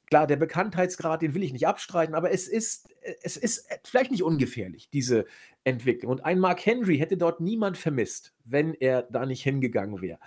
[0.08, 2.88] klar, der Bekanntheitsgrad, den will ich nicht abstreiten, aber es ist,
[3.24, 5.26] es ist vielleicht nicht ungefährlich, diese
[5.64, 6.12] Entwicklung.
[6.12, 10.20] Und ein Mark Henry hätte dort niemand vermisst, wenn er da nicht hingegangen wäre.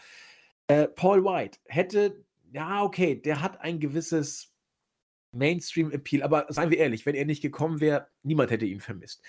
[0.68, 4.52] Äh, Paul White hätte, ja, okay, der hat ein gewisses
[5.32, 9.22] Mainstream-Appeal, aber seien wir ehrlich, wenn er nicht gekommen wäre, niemand hätte ihn vermisst.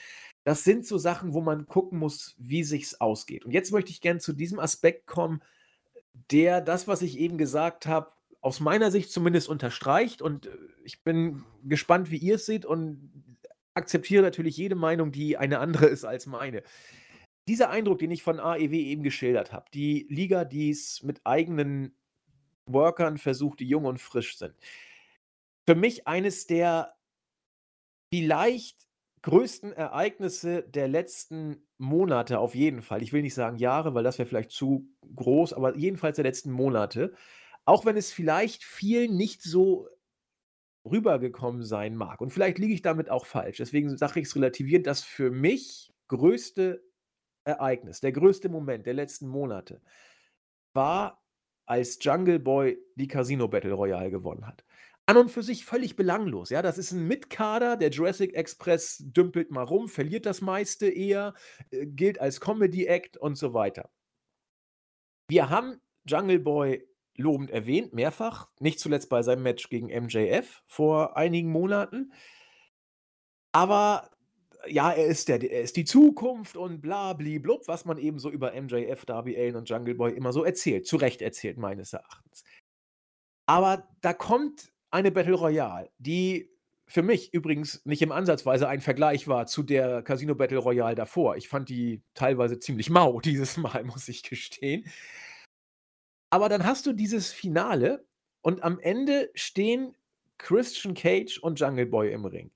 [0.43, 3.45] Das sind so Sachen, wo man gucken muss, wie sich's ausgeht.
[3.45, 5.41] Und jetzt möchte ich gerne zu diesem Aspekt kommen,
[6.31, 8.11] der das, was ich eben gesagt habe,
[8.41, 10.21] aus meiner Sicht zumindest unterstreicht.
[10.21, 13.11] Und äh, ich bin gespannt, wie ihr es seht und
[13.73, 16.63] akzeptiere natürlich jede Meinung, die eine andere ist als meine.
[17.47, 21.96] Dieser Eindruck, den ich von AEW eben geschildert habe, die Liga, die es mit eigenen
[22.67, 24.53] Workern versucht, die jung und frisch sind.
[25.65, 26.95] Für mich eines der
[28.13, 28.87] vielleicht
[29.21, 33.03] größten Ereignisse der letzten Monate auf jeden Fall.
[33.03, 36.51] Ich will nicht sagen Jahre, weil das wäre vielleicht zu groß, aber jedenfalls der letzten
[36.51, 37.13] Monate.
[37.65, 39.89] Auch wenn es vielleicht vielen nicht so
[40.85, 42.21] rübergekommen sein mag.
[42.21, 43.57] Und vielleicht liege ich damit auch falsch.
[43.57, 46.83] Deswegen sage ich es relativierend, das für mich größte
[47.43, 49.81] Ereignis, der größte Moment der letzten Monate
[50.73, 51.21] war,
[51.67, 54.63] als Jungle Boy die Casino Battle Royale gewonnen hat
[55.07, 56.49] an und für sich völlig belanglos.
[56.49, 57.77] Ja, das ist ein Mitkader.
[57.77, 61.33] Der Jurassic Express dümpelt mal rum, verliert das meiste eher,
[61.71, 63.89] äh, gilt als Comedy-Act und so weiter.
[65.29, 71.15] Wir haben Jungle Boy lobend erwähnt, mehrfach, nicht zuletzt bei seinem Match gegen MJF vor
[71.15, 72.11] einigen Monaten.
[73.53, 74.11] Aber
[74.69, 78.29] ja, er ist, der, er ist die Zukunft und bla blub, was man eben so
[78.29, 82.43] über MJF, Darby Allen und Jungle Boy immer so erzählt, zu Recht erzählt, meines Erachtens.
[83.47, 86.49] Aber da kommt eine Battle Royale, die
[86.87, 91.35] für mich übrigens nicht im Ansatzweise ein Vergleich war zu der Casino Battle Royale davor.
[91.35, 94.85] Ich fand die teilweise ziemlich mau dieses Mal, muss ich gestehen.
[96.29, 98.05] Aber dann hast du dieses Finale
[98.41, 99.95] und am Ende stehen
[100.37, 102.51] Christian Cage und Jungle Boy im Ring.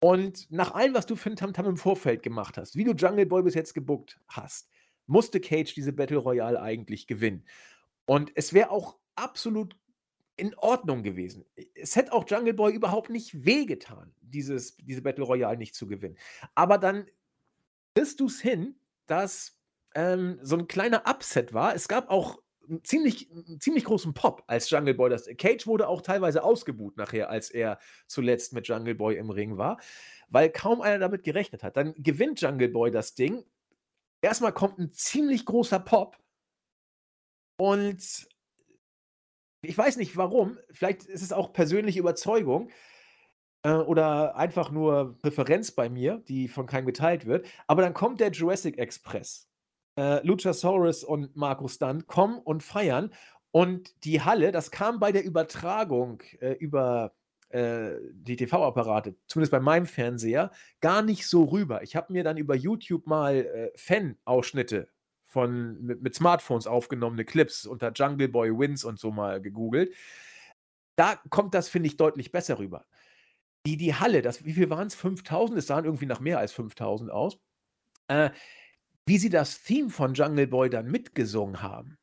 [0.00, 3.26] Und nach allem, was du für ein Tamtam im Vorfeld gemacht hast, wie du Jungle
[3.26, 4.70] Boy bis jetzt gebuckt hast,
[5.06, 7.44] musste Cage diese Battle Royale eigentlich gewinnen.
[8.06, 9.76] Und es wäre auch absolut
[10.36, 11.44] in Ordnung gewesen.
[11.74, 16.16] Es hätte auch Jungle Boy überhaupt nicht wehgetan, dieses, diese Battle Royale nicht zu gewinnen.
[16.54, 17.06] Aber dann
[17.94, 18.76] kriegst du es hin,
[19.06, 19.58] dass
[19.94, 21.74] ähm, so ein kleiner Upset war.
[21.74, 22.39] Es gab auch
[22.84, 25.28] ziemlich, einen ziemlich großen Pop, als Jungle Boy das.
[25.38, 29.80] Cage wurde auch teilweise ausgebuht nachher, als er zuletzt mit Jungle Boy im Ring war,
[30.28, 31.76] weil kaum einer damit gerechnet hat.
[31.76, 33.44] Dann gewinnt Jungle Boy das Ding.
[34.22, 36.16] Erstmal kommt ein ziemlich großer Pop.
[37.58, 38.28] Und
[39.62, 42.70] ich weiß nicht warum, vielleicht ist es auch persönliche Überzeugung
[43.62, 47.46] äh, oder einfach nur Präferenz bei mir, die von keinem geteilt wird.
[47.66, 49.49] Aber dann kommt der Jurassic Express.
[50.00, 53.12] Äh, Luchasaurus und Markus Stunt kommen und feiern.
[53.50, 57.12] Und die Halle, das kam bei der Übertragung äh, über
[57.50, 61.82] äh, die TV-Apparate, zumindest bei meinem Fernseher, gar nicht so rüber.
[61.82, 64.88] Ich habe mir dann über YouTube mal äh, Fan-Ausschnitte
[65.26, 69.94] von mit, mit Smartphones aufgenommene Clips unter Jungle Boy Wins und so mal gegoogelt.
[70.96, 72.86] Da kommt das, finde ich, deutlich besser rüber.
[73.66, 74.94] Die, die Halle, das, wie viel waren es?
[74.94, 75.58] 5000?
[75.58, 77.38] Es sahen irgendwie nach mehr als 5000 aus.
[78.08, 78.30] Äh,
[79.10, 81.98] wie sie das Theme von Jungle Boy dann mitgesungen haben,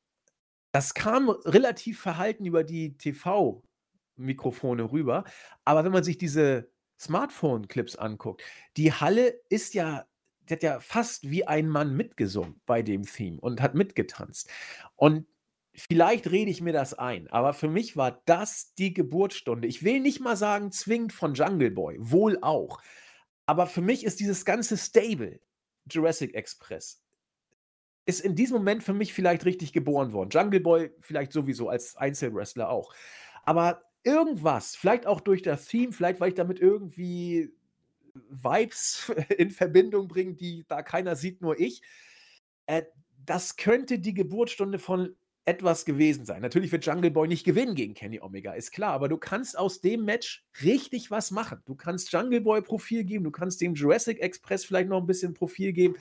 [0.73, 5.23] das kam relativ verhalten über die TV-Mikrofone rüber.
[5.63, 8.43] Aber wenn man sich diese Smartphone-Clips anguckt,
[8.75, 10.05] die Halle ist ja
[10.49, 14.49] der hat ja fast wie ein Mann mitgesungen bei dem Theme und hat mitgetanzt.
[14.97, 15.27] Und
[15.75, 19.65] vielleicht rede ich mir das ein, aber für mich war das die Geburtsstunde.
[19.69, 22.81] Ich will nicht mal sagen zwingend von Jungle Boy, wohl auch.
[23.45, 25.39] Aber für mich ist dieses ganze Stable,
[25.89, 27.03] Jurassic Express,
[28.05, 30.29] ist in diesem Moment für mich vielleicht richtig geboren worden.
[30.29, 32.93] Jungle Boy vielleicht sowieso als Einzelwrestler auch.
[33.43, 37.53] Aber irgendwas, vielleicht auch durch das Theme, vielleicht weil ich damit irgendwie
[38.29, 41.81] Vibes in Verbindung bringen, die da keiner sieht, nur ich.
[42.65, 42.83] Äh,
[43.25, 45.15] das könnte die Geburtsstunde von
[45.47, 46.41] etwas gewesen sein.
[46.41, 49.79] Natürlich wird Jungle Boy nicht gewinnen gegen Kenny Omega, ist klar, aber du kannst aus
[49.79, 51.61] dem Match richtig was machen.
[51.65, 55.33] Du kannst Jungle Boy Profil geben, du kannst dem Jurassic Express vielleicht noch ein bisschen
[55.33, 55.95] Profil geben.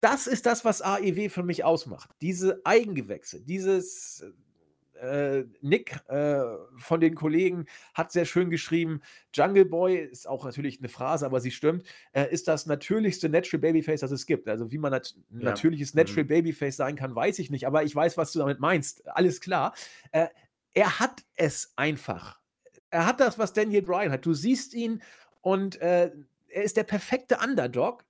[0.00, 2.10] Das ist das, was AEW für mich ausmacht.
[2.20, 4.24] Diese Eigengewächse, dieses
[5.04, 6.42] äh, Nick äh,
[6.78, 9.00] von den Kollegen hat sehr schön geschrieben,
[9.32, 13.60] Jungle Boy ist auch natürlich eine Phrase, aber sie stimmt, äh, ist das natürlichste Natural
[13.60, 14.48] Babyface, das es gibt.
[14.48, 15.44] Also wie man nat ja.
[15.44, 16.28] natürliches Natural mhm.
[16.28, 19.06] Babyface sein kann, weiß ich nicht, aber ich weiß, was du damit meinst.
[19.08, 19.74] Alles klar.
[20.12, 20.28] Äh,
[20.72, 22.40] er hat es einfach.
[22.90, 24.26] Er hat das, was Daniel Bryan hat.
[24.26, 25.02] Du siehst ihn
[25.40, 26.10] und äh,
[26.48, 28.04] er ist der perfekte Underdog,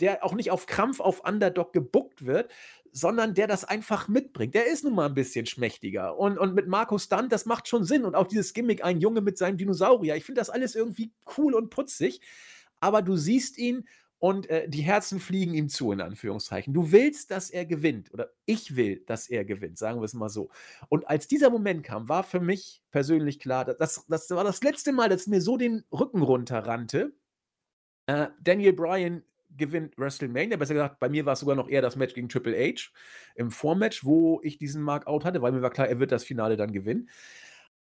[0.00, 2.50] der auch nicht auf Krampf auf Underdog gebuckt wird,
[2.98, 4.54] sondern der das einfach mitbringt.
[4.54, 6.18] Der ist nun mal ein bisschen schmächtiger.
[6.18, 8.04] Und, und mit Markus Stunt, das macht schon Sinn.
[8.04, 10.16] Und auch dieses Gimmick, ein Junge mit seinem Dinosaurier.
[10.16, 12.20] Ich finde das alles irgendwie cool und putzig.
[12.80, 13.86] Aber du siehst ihn
[14.18, 16.74] und äh, die Herzen fliegen ihm zu, in Anführungszeichen.
[16.74, 18.12] Du willst, dass er gewinnt.
[18.12, 20.50] Oder ich will, dass er gewinnt, sagen wir es mal so.
[20.88, 24.92] Und als dieser Moment kam, war für mich persönlich klar, das, das war das letzte
[24.92, 27.12] Mal, dass mir so den Rücken runterrannte.
[28.06, 29.22] Äh, Daniel Bryan
[29.56, 30.56] gewinnt WrestleMania.
[30.56, 32.90] Besser gesagt, bei mir war es sogar noch eher das Match gegen Triple H
[33.34, 36.56] im Vormatch, wo ich diesen Markout hatte, weil mir war klar, er wird das Finale
[36.56, 37.08] dann gewinnen.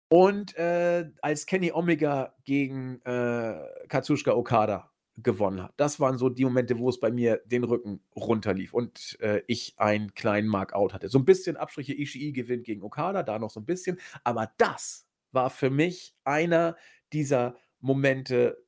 [0.09, 3.57] Und äh, als Kenny Omega gegen äh,
[3.89, 5.73] Katsushika Okada gewonnen hat.
[5.77, 9.73] Das waren so die Momente, wo es bei mir den Rücken runterlief und äh, ich
[9.77, 11.09] einen kleinen Markout hatte.
[11.09, 13.99] So ein bisschen Abstriche Ishii gewinnt gegen Okada, da noch so ein bisschen.
[14.23, 16.77] Aber das war für mich einer
[17.13, 18.63] dieser Momente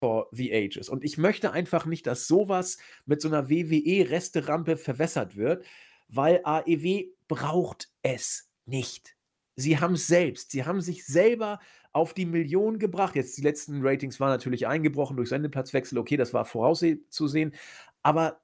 [0.00, 0.88] for the ages.
[0.88, 5.64] Und ich möchte einfach nicht, dass sowas mit so einer WWE-Resterampe verwässert wird,
[6.08, 9.16] weil AEW braucht es nicht.
[9.56, 10.50] Sie haben es selbst.
[10.50, 11.60] Sie haben sich selber
[11.92, 13.14] auf die Million gebracht.
[13.14, 15.96] Jetzt die letzten Ratings waren natürlich eingebrochen durch Sendeplatzwechsel.
[15.98, 17.54] Okay, das war vorauszusehen.
[18.02, 18.40] Aber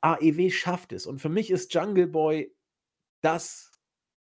[0.00, 1.06] AEW schafft es.
[1.06, 2.54] Und für mich ist Jungle Boy
[3.20, 3.72] das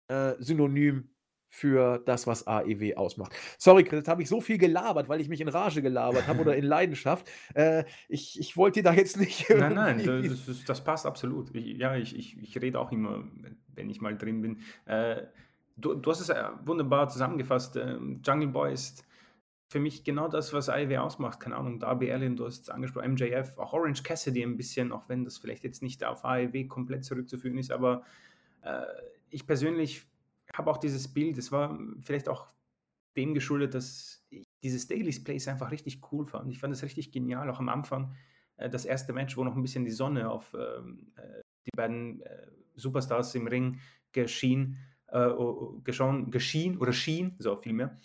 [0.08, 1.13] äh, Synonym
[1.54, 3.32] für das, was AEW ausmacht.
[3.58, 6.56] Sorry, Chris, habe ich so viel gelabert, weil ich mich in Rage gelabert habe oder
[6.56, 7.30] in Leidenschaft.
[7.54, 9.48] Äh, ich, ich wollte da jetzt nicht.
[9.56, 11.54] Nein, nein, das, das passt absolut.
[11.54, 13.22] Ich, ja, ich, ich, ich rede auch immer,
[13.72, 14.58] wenn ich mal drin bin.
[14.86, 15.22] Äh,
[15.76, 17.76] du, du hast es äh, wunderbar zusammengefasst.
[17.76, 19.06] Ähm, Jungle Boy ist
[19.68, 21.38] für mich genau das, was AEW ausmacht.
[21.38, 25.08] Keine Ahnung, Darby Allin, du hast es angesprochen, MJF, auch Orange Cassidy ein bisschen, auch
[25.08, 28.02] wenn das vielleicht jetzt nicht auf AEW komplett zurückzuführen ist, aber
[28.62, 28.82] äh,
[29.30, 30.08] ich persönlich
[30.56, 32.48] habe auch dieses Bild, es war vielleicht auch
[33.16, 36.50] dem geschuldet, dass ich dieses Daily's Place einfach richtig cool fand.
[36.50, 38.14] Ich fand es richtig genial, auch am Anfang.
[38.56, 42.20] Äh, das erste Match, wo noch ein bisschen die Sonne auf ähm, äh, die beiden
[42.22, 43.80] äh, Superstars im Ring
[44.12, 44.78] geschehen
[45.14, 45.30] äh,
[45.84, 47.96] geschauen, geschehen oder schien, so vielmehr.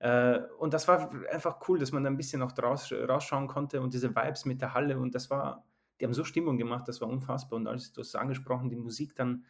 [0.00, 3.80] Äh, und das war einfach cool, dass man da ein bisschen noch draus, rausschauen konnte
[3.80, 5.64] und diese Vibes mit der Halle und das war,
[5.98, 7.58] die haben so Stimmung gemacht, das war unfassbar.
[7.58, 9.44] Und als du es angesprochen, die Musik dann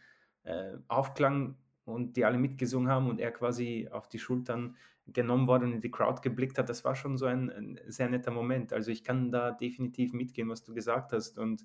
[0.45, 1.57] äh, aufklang
[1.89, 4.77] und die alle mitgesungen haben und er quasi auf die Schultern
[5.07, 8.11] genommen worden und in die Crowd geblickt hat, das war schon so ein, ein sehr
[8.11, 8.73] netter Moment.
[8.73, 11.65] Also ich kann da definitiv mitgehen, was du gesagt hast und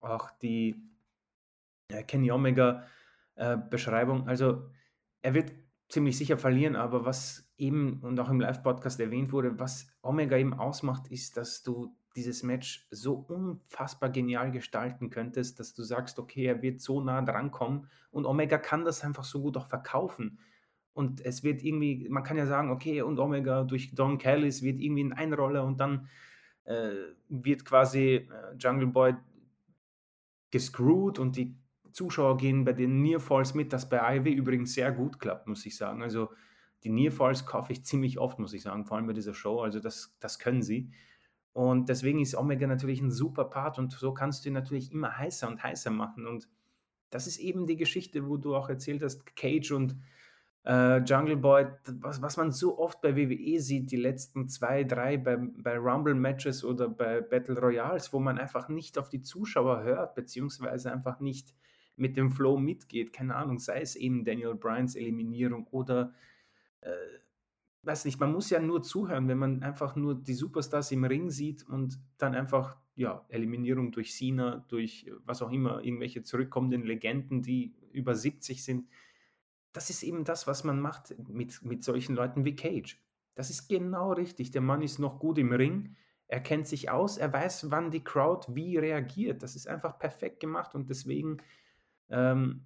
[0.00, 0.82] auch die
[1.88, 2.86] äh, Kenny Omega
[3.34, 4.26] äh, Beschreibung.
[4.26, 4.70] Also
[5.20, 5.52] er wird
[5.90, 10.54] ziemlich sicher verlieren, aber was eben und auch im Live-Podcast erwähnt wurde, was Omega eben
[10.54, 16.46] ausmacht, ist, dass du dieses Match so unfassbar genial gestalten könntest, dass du sagst, okay,
[16.46, 20.38] er wird so nah drankommen und Omega kann das einfach so gut auch verkaufen.
[20.94, 24.80] Und es wird irgendwie, man kann ja sagen, okay, und Omega durch Don Callis wird
[24.80, 26.08] irgendwie ein Einroller und dann
[26.64, 26.90] äh,
[27.28, 29.14] wird quasi äh, Jungle Boy
[30.50, 31.56] gescrewt und die
[31.92, 35.76] Zuschauer gehen bei den Nearfalls mit, das bei AEW übrigens sehr gut klappt, muss ich
[35.76, 36.02] sagen.
[36.02, 36.30] Also
[36.84, 39.60] die Nearfalls kaufe ich ziemlich oft, muss ich sagen, vor allem bei dieser Show.
[39.60, 40.90] Also das, das können sie.
[41.58, 45.18] Und deswegen ist Omega natürlich ein super Part und so kannst du ihn natürlich immer
[45.18, 46.24] heißer und heißer machen.
[46.24, 46.48] Und
[47.10, 49.96] das ist eben die Geschichte, wo du auch erzählt hast, Cage und
[50.64, 55.16] äh, Jungle Boy, was, was man so oft bei WWE sieht, die letzten zwei, drei
[55.16, 60.14] bei, bei Rumble-Matches oder bei Battle Royals, wo man einfach nicht auf die Zuschauer hört,
[60.14, 61.52] beziehungsweise einfach nicht
[61.96, 63.12] mit dem Flow mitgeht.
[63.12, 66.14] Keine Ahnung, sei es eben Daniel Bryans Eliminierung oder
[66.82, 66.92] äh,
[67.88, 71.30] weiß nicht, man muss ja nur zuhören, wenn man einfach nur die Superstars im Ring
[71.30, 77.42] sieht und dann einfach, ja, Eliminierung durch Cena, durch was auch immer, irgendwelche zurückkommenden Legenden,
[77.42, 78.88] die über 70 sind.
[79.72, 83.02] Das ist eben das, was man macht mit, mit solchen Leuten wie Cage.
[83.34, 84.50] Das ist genau richtig.
[84.50, 85.96] Der Mann ist noch gut im Ring.
[86.26, 87.16] Er kennt sich aus.
[87.16, 89.42] Er weiß, wann die Crowd wie reagiert.
[89.42, 91.38] Das ist einfach perfekt gemacht und deswegen
[92.10, 92.64] ähm,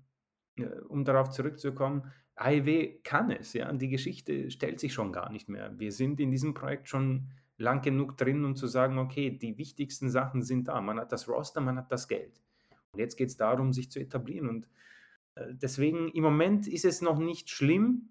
[0.88, 2.10] um darauf zurückzukommen,
[2.44, 5.78] AIW kann es, ja, die Geschichte stellt sich schon gar nicht mehr.
[5.78, 10.10] Wir sind in diesem Projekt schon lang genug drin, um zu sagen, okay, die wichtigsten
[10.10, 10.80] Sachen sind da.
[10.80, 12.42] Man hat das Roster, man hat das Geld.
[12.92, 14.48] Und jetzt geht es darum, sich zu etablieren.
[14.48, 14.68] Und
[15.36, 18.10] äh, deswegen, im Moment ist es noch nicht schlimm.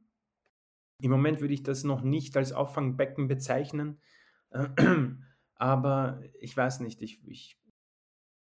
[1.02, 4.00] Im Moment würde ich das noch nicht als Auffangbecken bezeichnen.
[5.56, 7.61] Aber ich weiß nicht, ich, ich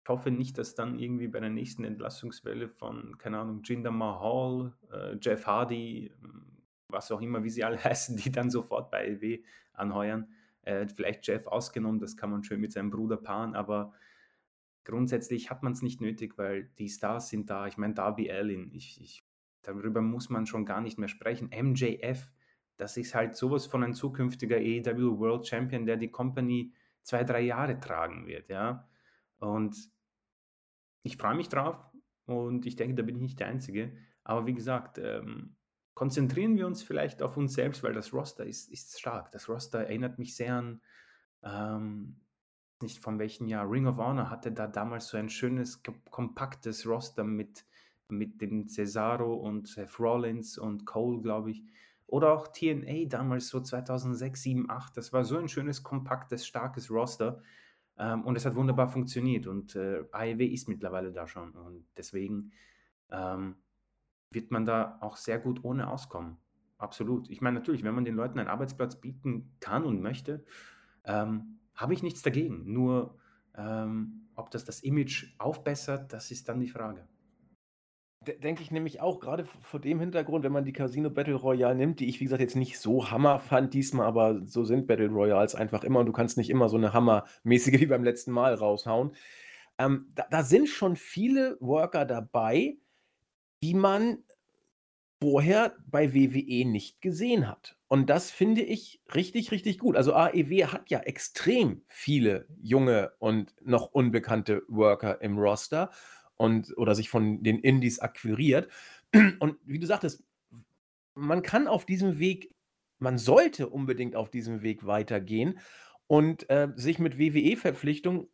[0.05, 4.71] ich hoffe nicht, dass dann irgendwie bei der nächsten Entlassungswelle von, keine Ahnung, Jinder Mahal,
[4.91, 6.45] äh, Jeff Hardy, hm,
[6.89, 9.39] was auch immer, wie sie alle heißen, die dann sofort bei EW
[9.73, 10.29] anheuern.
[10.61, 13.93] Äh, vielleicht Jeff ausgenommen, das kann man schön mit seinem Bruder paaren, aber
[14.83, 17.65] grundsätzlich hat man es nicht nötig, weil die Stars sind da.
[17.65, 19.25] Ich meine, Darby Allin, ich, ich,
[19.63, 21.49] darüber muss man schon gar nicht mehr sprechen.
[21.49, 22.31] MJF,
[22.77, 27.41] das ist halt sowas von ein zukünftiger AEW World Champion, der die Company zwei, drei
[27.41, 28.87] Jahre tragen wird, ja.
[29.39, 29.94] Und
[31.05, 31.77] ich freue mich drauf.
[32.25, 33.95] und ich denke, da bin ich nicht der Einzige.
[34.23, 35.55] Aber wie gesagt, ähm,
[35.93, 39.31] konzentrieren wir uns vielleicht auf uns selbst, weil das Roster ist, ist stark.
[39.31, 40.81] Das Roster erinnert mich sehr an,
[41.43, 42.19] ähm,
[42.81, 47.23] nicht von welchem Jahr, Ring of Honor hatte da damals so ein schönes, kompaktes Roster
[47.23, 47.65] mit,
[48.09, 51.63] mit dem Cesaro und Seth Rollins und Cole, glaube ich.
[52.07, 54.97] Oder auch TNA damals so 2006, 7, 8.
[54.97, 57.43] Das war so ein schönes, kompaktes, starkes Roster.
[57.97, 59.47] Ähm, und es hat wunderbar funktioniert.
[59.47, 61.51] Und äh, AEW ist mittlerweile da schon.
[61.51, 62.51] Und deswegen
[63.11, 63.55] ähm,
[64.31, 66.37] wird man da auch sehr gut ohne auskommen.
[66.77, 67.29] Absolut.
[67.29, 70.43] Ich meine, natürlich, wenn man den Leuten einen Arbeitsplatz bieten kann und möchte,
[71.05, 72.71] ähm, habe ich nichts dagegen.
[72.71, 73.17] Nur,
[73.55, 77.07] ähm, ob das das Image aufbessert, das ist dann die Frage.
[78.25, 81.99] Denke ich nämlich auch, gerade vor dem Hintergrund, wenn man die Casino Battle Royale nimmt,
[81.99, 85.55] die ich, wie gesagt, jetzt nicht so Hammer fand diesmal, aber so sind Battle Royals
[85.55, 89.15] einfach immer und du kannst nicht immer so eine Hammermäßige wie beim letzten Mal raushauen.
[89.77, 92.77] Ähm, da, da sind schon viele Worker dabei,
[93.61, 94.19] die man
[95.21, 97.77] vorher bei WWE nicht gesehen hat.
[97.87, 99.95] Und das finde ich richtig, richtig gut.
[99.95, 105.91] Also AEW hat ja extrem viele junge und noch unbekannte Worker im Roster
[106.37, 108.69] und oder sich von den Indies akquiriert.
[109.39, 110.23] Und wie du sagtest,
[111.13, 112.53] man kann auf diesem Weg,
[112.99, 115.59] man sollte unbedingt auf diesem Weg weitergehen
[116.07, 118.27] und äh, sich mit WWE-Verpflichtung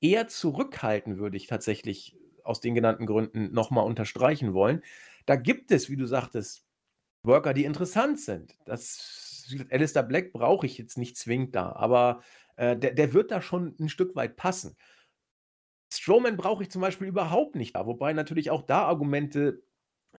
[0.00, 4.82] eher zurückhalten, würde ich tatsächlich aus den genannten Gründen nochmal unterstreichen wollen.
[5.26, 6.64] Da gibt es, wie du sagtest,
[7.22, 8.56] Worker, die interessant sind.
[8.64, 12.22] Das Alistair Black brauche ich jetzt nicht zwingend da, aber
[12.56, 14.76] äh, der, der wird da schon ein Stück weit passen.
[15.92, 19.62] Strowman brauche ich zum Beispiel überhaupt nicht da, wobei natürlich auch da Argumente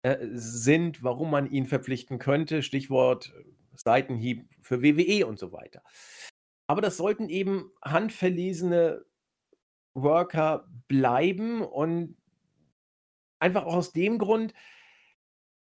[0.03, 2.63] äh, sind, warum man ihn verpflichten könnte.
[2.63, 3.45] Stichwort äh,
[3.75, 5.83] Seitenhieb für WWE und so weiter.
[6.67, 9.05] Aber das sollten eben handverlesene
[9.95, 12.17] Worker bleiben und
[13.41, 14.53] einfach auch aus dem Grund,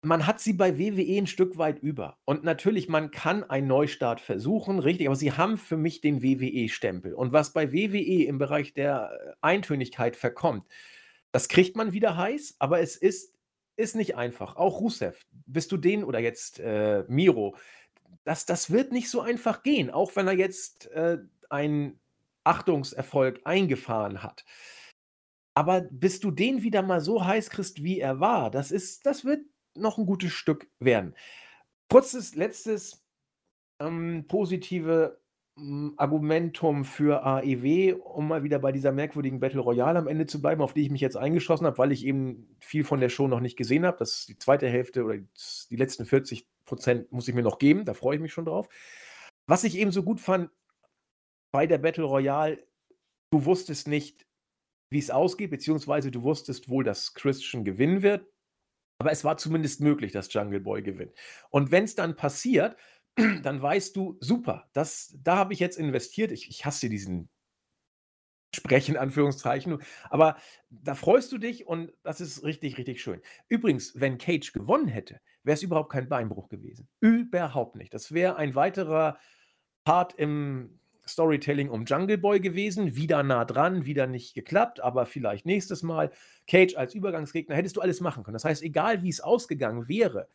[0.02, 2.18] man hat sie bei WWE ein Stück weit über.
[2.24, 7.14] Und natürlich, man kann einen Neustart versuchen, richtig, aber sie haben für mich den WWE-Stempel.
[7.14, 10.66] Und was bei WWE im Bereich der äh, Eintönigkeit verkommt,
[11.30, 13.34] das kriegt man wieder heiß, aber es ist,
[13.76, 14.56] ist nicht einfach.
[14.56, 17.56] Auch Rusev, bist du den oder jetzt äh, Miro,
[18.24, 22.00] das, das wird nicht so einfach gehen, auch wenn er jetzt äh, einen
[22.44, 24.44] Achtungserfolg eingefahren hat.
[25.54, 29.24] Aber bis du den wieder mal so heiß kriegst, wie er war, das ist, das
[29.24, 29.42] wird
[29.74, 31.14] noch ein gutes Stück werden.
[31.88, 33.04] Kurzes letztes
[33.80, 35.20] ähm, positive
[35.58, 40.40] ähm, Argumentum für AEW, um mal wieder bei dieser merkwürdigen Battle Royale am Ende zu
[40.40, 43.28] bleiben, auf die ich mich jetzt eingeschossen habe, weil ich eben viel von der Show
[43.28, 43.98] noch nicht gesehen habe.
[43.98, 47.84] Das ist die zweite Hälfte oder die letzten 40 Prozent muss ich mir noch geben,
[47.84, 48.68] da freue ich mich schon drauf.
[49.46, 50.50] Was ich eben so gut fand
[51.50, 52.64] bei der Battle Royale,
[53.30, 54.26] du wusstest nicht,
[54.90, 58.26] wie es ausgeht, beziehungsweise du wusstest wohl, dass Christian gewinnen wird.
[59.02, 61.12] Aber es war zumindest möglich, dass Jungle Boy gewinnt.
[61.50, 62.76] Und wenn es dann passiert,
[63.42, 66.30] dann weißt du, super, das, da habe ich jetzt investiert.
[66.30, 67.28] Ich, ich hasse diesen
[68.54, 69.82] Sprechen, Anführungszeichen.
[70.08, 70.36] Aber
[70.70, 73.20] da freust du dich und das ist richtig, richtig schön.
[73.48, 76.88] Übrigens, wenn Cage gewonnen hätte, wäre es überhaupt kein Beinbruch gewesen.
[77.00, 77.92] Überhaupt nicht.
[77.92, 79.18] Das wäre ein weiterer
[79.82, 80.78] Part im
[81.12, 86.10] Storytelling um Jungle Boy gewesen, wieder nah dran, wieder nicht geklappt, aber vielleicht nächstes Mal.
[86.46, 88.34] Cage als Übergangsgegner, hättest du alles machen können.
[88.34, 90.28] Das heißt, egal wie es ausgegangen wäre,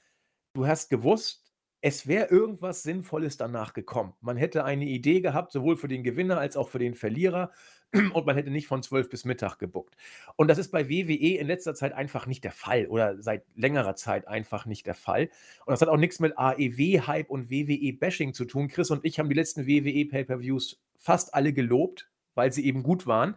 [0.53, 1.47] du hast gewusst,
[1.82, 4.13] es wäre irgendwas Sinnvolles danach gekommen.
[4.21, 7.51] Man hätte eine Idee gehabt, sowohl für den Gewinner als auch für den Verlierer,
[8.13, 9.95] und man hätte nicht von 12 bis Mittag gebuckt.
[10.36, 13.95] Und das ist bei WWE in letzter Zeit einfach nicht der Fall oder seit längerer
[13.95, 15.30] Zeit einfach nicht der Fall.
[15.65, 18.67] Und das hat auch nichts mit AEW-Hype und WWE-Bashing zu tun.
[18.67, 23.36] Chris und ich haben die letzten WWE-Pay-Per-Views fast alle gelobt, weil sie eben gut waren.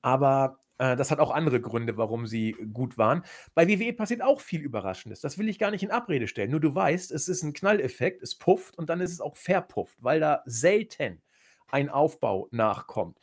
[0.00, 3.22] Aber das hat auch andere Gründe, warum sie gut waren.
[3.54, 5.20] Bei WWE passiert auch viel Überraschendes.
[5.20, 6.50] Das will ich gar nicht in Abrede stellen.
[6.50, 9.96] Nur du weißt, es ist ein Knalleffekt, es pufft und dann ist es auch verpufft,
[10.00, 11.20] weil da selten
[11.68, 13.18] ein Aufbau nachkommt.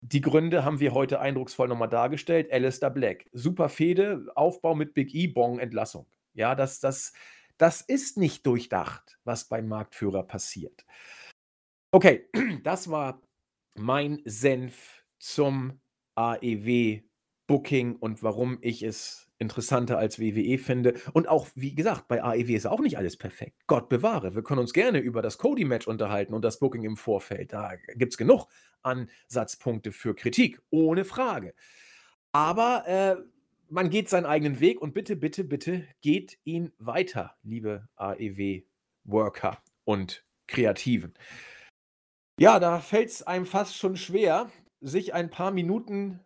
[0.00, 2.52] Die Gründe haben wir heute eindrucksvoll nochmal dargestellt.
[2.52, 6.06] Alistair Black, super Fehde, Aufbau mit Big E, Bong, Entlassung.
[6.34, 7.12] Ja, das, das,
[7.58, 10.84] das ist nicht durchdacht, was beim Marktführer passiert.
[11.90, 12.28] Okay,
[12.64, 13.22] das war
[13.76, 15.80] mein Senf zum
[16.16, 20.94] AEW-Booking und warum ich es interessanter als WWE finde.
[21.12, 23.62] Und auch, wie gesagt, bei AEW ist auch nicht alles perfekt.
[23.66, 24.34] Gott bewahre.
[24.34, 27.52] Wir können uns gerne über das Cody-Match unterhalten und das Booking im Vorfeld.
[27.52, 28.46] Da gibt es genug
[28.82, 31.54] Ansatzpunkte für Kritik, ohne Frage.
[32.32, 33.16] Aber äh,
[33.68, 40.24] man geht seinen eigenen Weg und bitte, bitte, bitte geht ihn weiter, liebe AEW-Worker und
[40.46, 41.14] Kreativen.
[42.38, 44.50] Ja, da fällt es einem fast schon schwer,
[44.84, 46.20] sich ein paar Minuten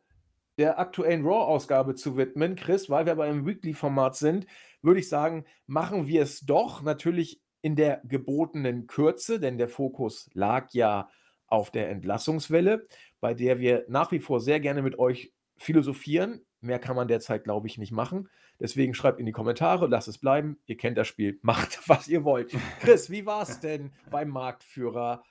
[0.59, 4.47] der aktuellen Raw-Ausgabe zu widmen, Chris, weil wir beim Weekly-Format sind,
[4.83, 10.29] würde ich sagen, machen wir es doch natürlich in der gebotenen Kürze, denn der Fokus
[10.35, 11.09] lag ja
[11.47, 12.87] auf der Entlassungswelle,
[13.21, 16.45] bei der wir nach wie vor sehr gerne mit euch philosophieren.
[16.61, 18.29] Mehr kann man derzeit, glaube ich, nicht machen.
[18.61, 20.59] Deswegen schreibt in die Kommentare, lasst es bleiben.
[20.67, 22.53] Ihr kennt das Spiel, macht, was ihr wollt.
[22.81, 25.23] Chris, wie war es denn beim Marktführer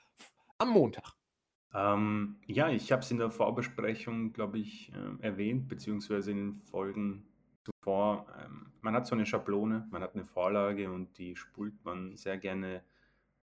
[0.56, 1.17] am Montag?
[1.74, 6.60] Ähm, ja, ich habe es in der Vorbesprechung, glaube ich, äh, erwähnt, beziehungsweise in den
[6.62, 7.26] Folgen
[7.64, 8.26] zuvor.
[8.42, 12.38] Ähm, man hat so eine Schablone, man hat eine Vorlage und die spult man sehr
[12.38, 12.82] gerne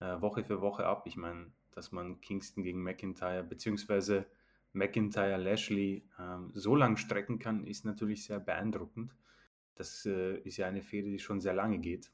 [0.00, 1.04] äh, Woche für Woche ab.
[1.06, 4.26] Ich meine, dass man Kingston gegen McIntyre, beziehungsweise
[4.72, 9.14] McIntyre Lashley ähm, so lang strecken kann, ist natürlich sehr beeindruckend.
[9.74, 12.12] Das äh, ist ja eine Fehde, die schon sehr lange geht.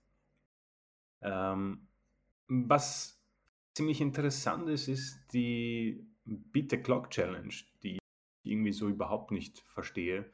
[1.23, 1.89] Ähm,
[2.47, 3.18] was
[3.79, 7.55] ziemlich interessant ist, ist die Beat the Clock Challenge,
[7.85, 8.01] die ich
[8.43, 10.33] irgendwie so überhaupt nicht verstehe,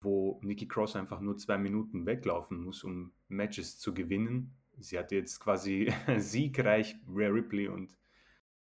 [0.00, 4.54] wo Nikki Cross einfach nur zwei Minuten weglaufen muss, um Matches zu gewinnen.
[4.78, 7.98] Sie hat jetzt quasi siegreich Rare Ripley und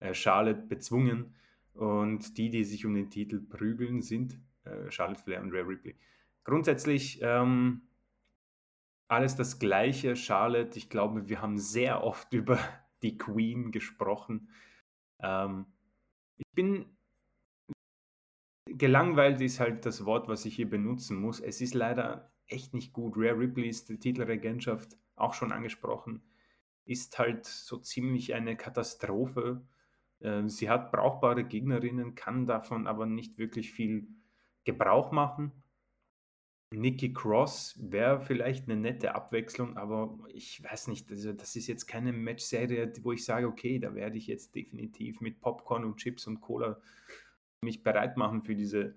[0.01, 1.34] äh, Charlotte bezwungen.
[1.74, 5.97] Und die, die sich um den Titel prügeln, sind äh, Charlotte Flair und Rare Ripley.
[6.45, 7.82] Grundsätzlich ähm,
[9.09, 10.16] alles das Gleiche.
[10.16, 12.59] Charlotte, ich glaube, wir haben sehr oft über
[13.03, 14.48] die Queen gesprochen.
[15.20, 15.66] Ähm,
[16.38, 16.86] ich bin
[18.66, 21.40] gelangweilt, ist halt das Wort, was ich hier benutzen muss.
[21.40, 23.14] Es ist leider echt nicht gut.
[23.16, 26.22] Rare Ripley ist die Titelregentschaft auch schon angesprochen.
[26.84, 29.66] Ist halt so ziemlich eine Katastrophe.
[30.20, 34.09] Ähm, sie hat brauchbare Gegnerinnen, kann davon aber nicht wirklich viel
[34.64, 35.62] Gebrauch machen.
[36.73, 41.87] Nikki Cross wäre vielleicht eine nette Abwechslung, aber ich weiß nicht, also das ist jetzt
[41.87, 46.27] keine Matchserie, wo ich sage, okay, da werde ich jetzt definitiv mit Popcorn und Chips
[46.27, 46.81] und Cola
[47.61, 48.97] mich bereit machen für diese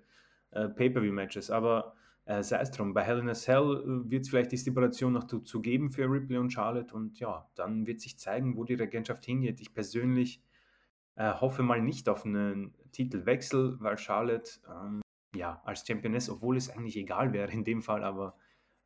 [0.50, 1.50] äh, Pay-Per-View-Matches.
[1.50, 4.58] Aber äh, sei es drum, bei Hell in a Cell äh, wird es vielleicht die
[4.58, 8.56] Stipulation noch zu, zu, geben für Ripley und Charlotte und ja, dann wird sich zeigen,
[8.56, 9.60] wo die Regentschaft hingeht.
[9.60, 10.42] Ich persönlich
[11.14, 15.02] äh, hoffe mal nicht auf einen Titelwechsel, weil Charlotte ähm,
[15.36, 18.36] ja, als Championess, obwohl es eigentlich egal wäre in dem Fall, aber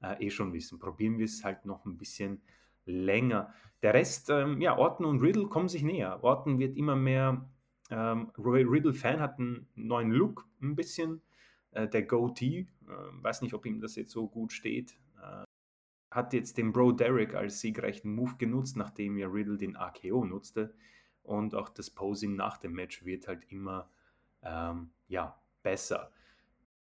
[0.02, 0.78] äh, eh schon wissen.
[0.78, 2.42] Probieren wir es halt noch ein bisschen
[2.84, 3.52] länger.
[3.82, 6.22] Der Rest, ähm, ja, Orton und Riddle kommen sich näher.
[6.22, 7.48] Orton wird immer mehr,
[7.90, 11.22] ähm, Roy Riddle-Fan hat einen neuen Look, ein bisschen.
[11.72, 15.44] Äh, der Goatee, äh, weiß nicht, ob ihm das jetzt so gut steht, äh,
[16.10, 20.74] hat jetzt den Bro Derek als siegreichen Move genutzt, nachdem ja Riddle den AKO nutzte.
[21.22, 23.90] Und auch das Posing nach dem Match wird halt immer
[24.42, 26.10] ähm, ja, besser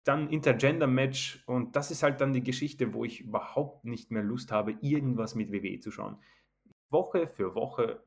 [0.07, 4.53] dann Intergender-Match und das ist halt dann die Geschichte, wo ich überhaupt nicht mehr Lust
[4.53, 6.17] habe, irgendwas mit WWE zu schauen.
[6.91, 8.05] Woche für Woche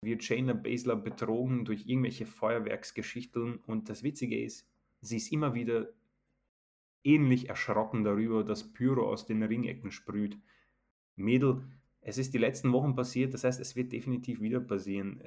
[0.00, 4.66] wird Shayna Baszler betrogen durch irgendwelche Feuerwerksgeschichten und das Witzige ist,
[5.02, 5.88] sie ist immer wieder
[7.04, 10.38] ähnlich erschrocken darüber, dass Pyro aus den Ringecken sprüht.
[11.16, 11.62] Mädel,
[12.00, 15.22] es ist die letzten Wochen passiert, das heißt, es wird definitiv wieder passieren.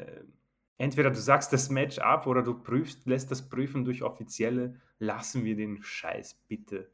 [0.78, 4.80] Entweder du sagst das Match ab oder du prüfst, lässt das prüfen durch Offizielle.
[5.00, 6.90] Lassen wir den Scheiß bitte.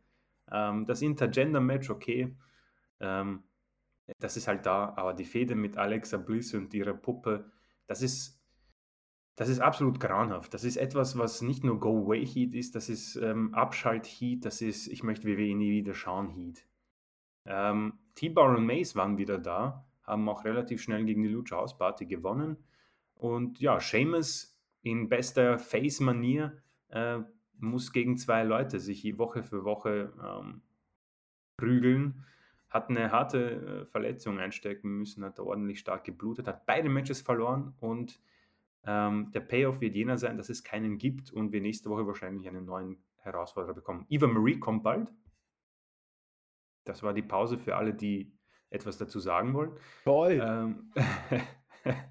[0.52, 2.36] Ähm, das Intergender-Match, okay.
[3.00, 3.44] Ähm,
[4.20, 7.52] das ist halt da, aber die Fehde mit Alexa Bliss und ihrer Puppe,
[7.88, 8.42] das ist,
[9.36, 10.54] das ist absolut grauenhaft.
[10.54, 15.04] Das ist etwas, was nicht nur Go-Away-Heat ist, das ist ähm, Abschalt-Heat, das ist, ich
[15.04, 16.66] möchte WWE nie wieder schauen, Heat.
[17.46, 21.78] Ähm, T-Bar und Mace waren wieder da, haben auch relativ schnell gegen die Lucha House
[21.78, 22.58] Party gewonnen.
[23.24, 27.20] Und ja, Seamus in bester Face-Manier äh,
[27.58, 30.62] muss gegen zwei Leute sich Woche für Woche ähm,
[31.56, 32.26] prügeln.
[32.70, 37.74] Hat eine harte äh, Verletzung einstecken müssen, hat ordentlich stark geblutet, hat beide Matches verloren
[37.80, 38.20] und
[38.84, 42.46] ähm, der Payoff wird jener sein, dass es keinen gibt und wir nächste Woche wahrscheinlich
[42.46, 44.06] einen neuen Herausforderer bekommen.
[44.10, 45.10] Eva Marie kommt bald.
[46.84, 48.38] Das war die Pause für alle, die
[48.70, 49.72] etwas dazu sagen wollen.
[50.04, 50.42] Toll.
[50.44, 50.92] Ähm,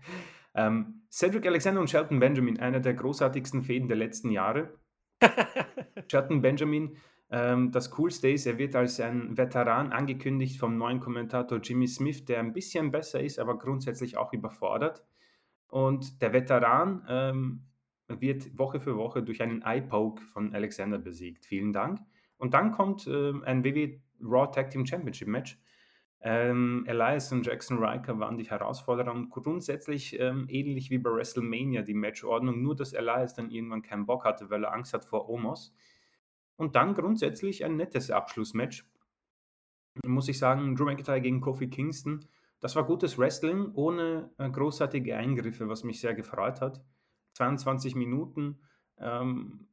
[0.55, 4.73] Ähm, Cedric Alexander und Shelton Benjamin, einer der großartigsten Fäden der letzten Jahre.
[6.11, 6.97] Shelton Benjamin,
[7.31, 12.25] ähm, das Coolste ist, er wird als ein Veteran angekündigt vom neuen Kommentator Jimmy Smith,
[12.25, 15.05] der ein bisschen besser ist, aber grundsätzlich auch überfordert.
[15.69, 17.65] Und der Veteran ähm,
[18.09, 21.45] wird Woche für Woche durch einen Eye-Poke von Alexander besiegt.
[21.45, 22.01] Vielen Dank.
[22.39, 25.59] Und dann kommt ähm, ein WWE Raw Tag Team Championship Match
[26.25, 31.83] ähm, Elias und Jackson Riker waren die Herausforderer und grundsätzlich ähm, ähnlich wie bei WrestleMania
[31.83, 35.29] die Matchordnung, nur dass Elias dann irgendwann keinen Bock hatte, weil er Angst hat vor
[35.29, 35.75] Omos.
[36.57, 38.87] Und dann grundsätzlich ein nettes Abschlussmatch.
[40.07, 42.25] Muss ich sagen, Drew McIntyre gegen Kofi Kingston,
[42.61, 46.81] das war gutes Wrestling ohne äh, großartige Eingriffe, was mich sehr gefreut hat.
[47.35, 48.61] 22 Minuten,
[48.99, 49.67] ähm,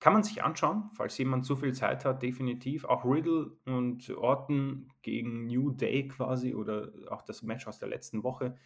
[0.00, 2.84] kann man sich anschauen, falls jemand zu viel Zeit hat, definitiv.
[2.86, 8.22] Auch Riddle und Orton gegen New Day quasi oder auch das Match aus der letzten
[8.24, 8.56] Woche.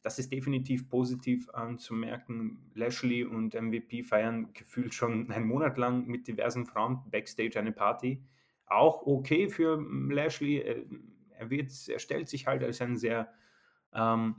[0.00, 2.70] Das ist definitiv positiv anzumerken.
[2.74, 8.24] Lashley und MVP feiern gefühlt schon einen Monat lang mit diversen Frauen backstage eine Party.
[8.64, 9.78] Auch okay für
[10.10, 10.86] Lashley.
[11.36, 13.30] Er, wird, er stellt sich halt als ein sehr
[13.92, 14.36] ähm,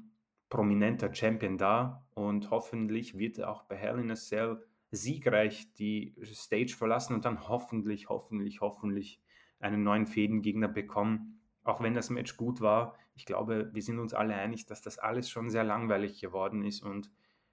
[0.49, 6.15] prominenter Champion dar und hoffentlich wird er auch bei Hell in a Cell siegreich die
[6.23, 9.21] Stage verlassen und dann hoffentlich, hoffentlich, hoffentlich
[9.59, 11.41] einen neuen Fädengegner bekommen.
[11.63, 14.97] Auch wenn das Match gut war, ich glaube, wir sind uns alle einig, dass das
[14.97, 17.11] alles schon sehr langweilig geworden ist und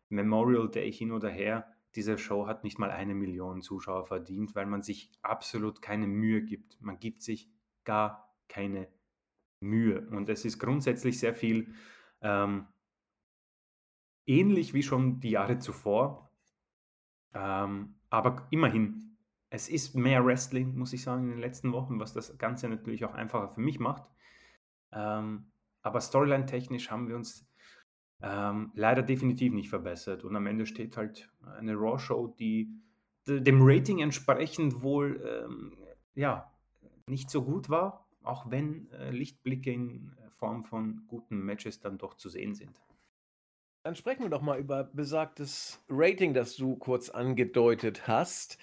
[0.09, 1.67] Memorial Day hin oder her,
[1.97, 6.43] diese Show hat nicht mal eine Million Zuschauer verdient, weil man sich absolut keine Mühe
[6.43, 6.81] gibt.
[6.81, 7.51] Man gibt sich
[7.85, 8.89] gar keine
[9.61, 10.07] Mühe.
[10.11, 11.75] Und es ist grundsätzlich sehr viel
[12.21, 12.67] ähm,
[14.27, 16.26] ähnlich wie schon die Jahre zuvor.
[17.37, 19.17] Ähm, aber immerhin,
[19.51, 23.05] es ist mehr Wrestling, muss ich sagen, in den letzten Wochen, was das Ganze natürlich
[23.05, 24.05] auch einfacher für mich macht.
[24.93, 25.47] Ähm,
[25.83, 27.47] aber Storyline-technisch haben wir uns
[28.23, 30.25] ähm, leider definitiv nicht verbessert.
[30.25, 31.29] Und am Ende steht halt
[31.59, 32.71] eine Raw-Show, die
[33.29, 35.77] dem Rating entsprechend wohl ähm,
[36.15, 36.51] ja,
[37.07, 42.15] nicht so gut war, auch wenn äh, Lichtblicke in Form von guten Matches dann doch
[42.15, 42.81] zu sehen sind.
[43.87, 48.59] Dann sprechen wir doch mal über besagtes Rating, das du kurz angedeutet hast.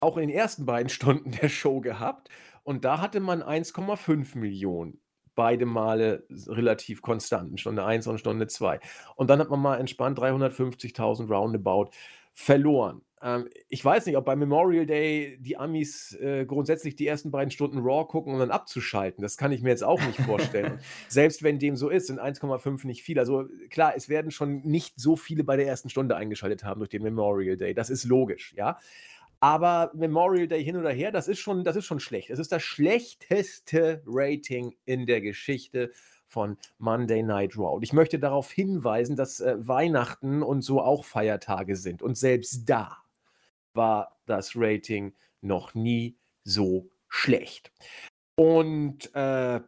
[0.00, 2.28] auch in den ersten beiden Stunden der Show gehabt
[2.64, 5.00] und da hatte man 1,5 Millionen.
[5.34, 8.80] Beide Male relativ konstant, Stunde 1 und Stunde 2.
[9.16, 11.90] Und dann hat man mal entspannt 350.000 roundabout
[12.32, 13.02] verloren.
[13.22, 17.50] Ähm, ich weiß nicht, ob bei Memorial Day die Amis äh, grundsätzlich die ersten beiden
[17.50, 19.22] Stunden Raw gucken, um dann abzuschalten.
[19.22, 20.78] Das kann ich mir jetzt auch nicht vorstellen.
[21.08, 23.18] Selbst wenn dem so ist, sind 1,5 nicht viel.
[23.18, 26.90] Also klar, es werden schon nicht so viele bei der ersten Stunde eingeschaltet haben durch
[26.90, 27.74] den Memorial Day.
[27.74, 28.78] Das ist logisch, ja.
[29.40, 32.30] Aber Memorial Day hin oder her, das ist schon, das ist schon schlecht.
[32.30, 35.90] Es ist das schlechteste Rating in der Geschichte
[36.26, 37.76] von Monday Night Raw.
[37.76, 42.02] Und ich möchte darauf hinweisen, dass äh, Weihnachten und so auch Feiertage sind.
[42.02, 43.05] Und selbst da
[43.76, 47.72] war das Rating noch nie so schlecht.
[48.34, 49.60] Und äh,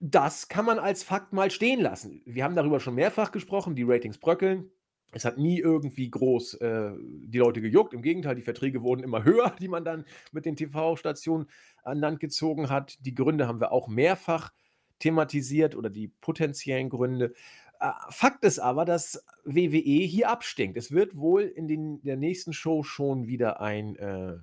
[0.00, 2.22] das kann man als Fakt mal stehen lassen.
[2.26, 4.70] Wir haben darüber schon mehrfach gesprochen, die Ratings bröckeln.
[5.12, 7.94] Es hat nie irgendwie groß äh, die Leute gejuckt.
[7.94, 11.46] Im Gegenteil, die Verträge wurden immer höher, die man dann mit den TV-Stationen
[11.84, 12.98] an Land gezogen hat.
[13.04, 14.52] Die Gründe haben wir auch mehrfach
[14.98, 17.34] thematisiert oder die potenziellen Gründe.
[17.82, 20.76] Äh, Fakt ist aber, dass WWE hier abstinkt.
[20.76, 24.38] Es wird wohl in den, der nächsten Show schon wieder ein äh,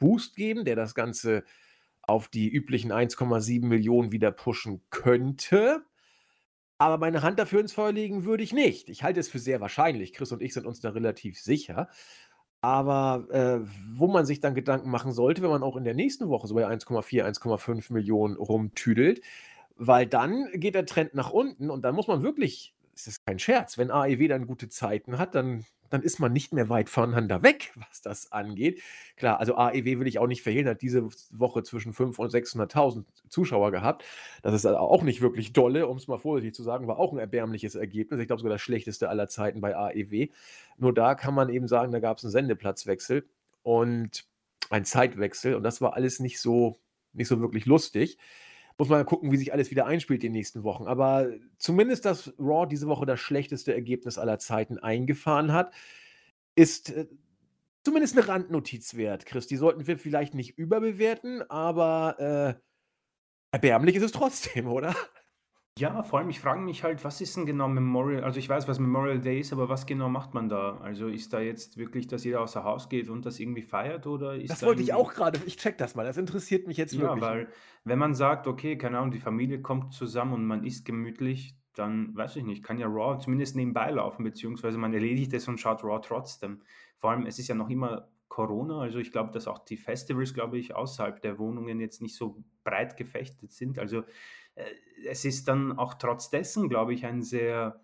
[0.00, 1.44] Boost geben, der das Ganze
[2.02, 5.82] auf die üblichen 1,7 Millionen wieder pushen könnte.
[6.78, 8.88] Aber meine Hand dafür ins Feuer legen würde ich nicht.
[8.88, 10.12] Ich halte es für sehr wahrscheinlich.
[10.12, 11.88] Chris und ich sind uns da relativ sicher.
[12.60, 13.60] Aber äh,
[13.92, 16.56] wo man sich dann Gedanken machen sollte, wenn man auch in der nächsten Woche so
[16.56, 19.20] bei 1,4, 1,5 Millionen rumtüdelt,
[19.76, 23.38] weil dann geht der Trend nach unten und dann muss man wirklich, es ist kein
[23.38, 27.42] Scherz, wenn AEW dann gute Zeiten hat, dann, dann ist man nicht mehr weit voneinander
[27.42, 28.82] weg, was das angeht.
[29.16, 33.04] Klar, also AEW will ich auch nicht verhehlen, hat diese Woche zwischen 500.000 und 600.000
[33.28, 34.04] Zuschauer gehabt.
[34.42, 37.18] Das ist auch nicht wirklich dolle, um es mal vorsichtig zu sagen, war auch ein
[37.18, 38.20] erbärmliches Ergebnis.
[38.20, 40.28] Ich glaube sogar das schlechteste aller Zeiten bei AEW.
[40.78, 43.26] Nur da kann man eben sagen, da gab es einen Sendeplatzwechsel
[43.62, 44.24] und
[44.70, 46.78] einen Zeitwechsel und das war alles nicht so,
[47.12, 48.18] nicht so wirklich lustig.
[48.82, 50.88] Muss man gucken, wie sich alles wieder einspielt die nächsten Wochen.
[50.88, 55.72] Aber zumindest, dass Raw diese Woche das schlechteste Ergebnis aller Zeiten eingefahren hat,
[56.56, 57.06] ist äh,
[57.84, 59.46] zumindest eine Randnotiz wert, Chris.
[59.46, 62.60] Die sollten wir vielleicht nicht überbewerten, aber äh,
[63.52, 64.96] erbärmlich ist es trotzdem, oder?
[65.78, 68.24] Ja, vor allem, ich frage mich halt, was ist denn genau Memorial?
[68.24, 70.76] Also ich weiß, was Memorial Day ist, aber was genau macht man da?
[70.78, 74.34] Also ist da jetzt wirklich, dass jeder außer Haus geht und das irgendwie feiert oder
[74.36, 74.92] ist Das da wollte ich irgendwie...
[74.92, 77.20] auch gerade, ich check das mal, das interessiert mich jetzt Ja, wirklich.
[77.20, 77.48] weil
[77.84, 82.14] wenn man sagt, okay, keine Ahnung, die Familie kommt zusammen und man isst gemütlich, dann
[82.14, 85.82] weiß ich nicht, kann ja Raw zumindest nebenbei laufen, beziehungsweise man erledigt es und schaut
[85.84, 86.62] Raw trotzdem.
[86.98, 90.32] Vor allem, es ist ja noch immer Corona, also ich glaube, dass auch die Festivals,
[90.32, 93.78] glaube ich, außerhalb der Wohnungen jetzt nicht so breit gefechtet sind.
[93.78, 94.04] Also
[94.54, 94.64] äh,
[95.06, 97.78] es ist dann auch trotz dessen, glaube ich, ein sehr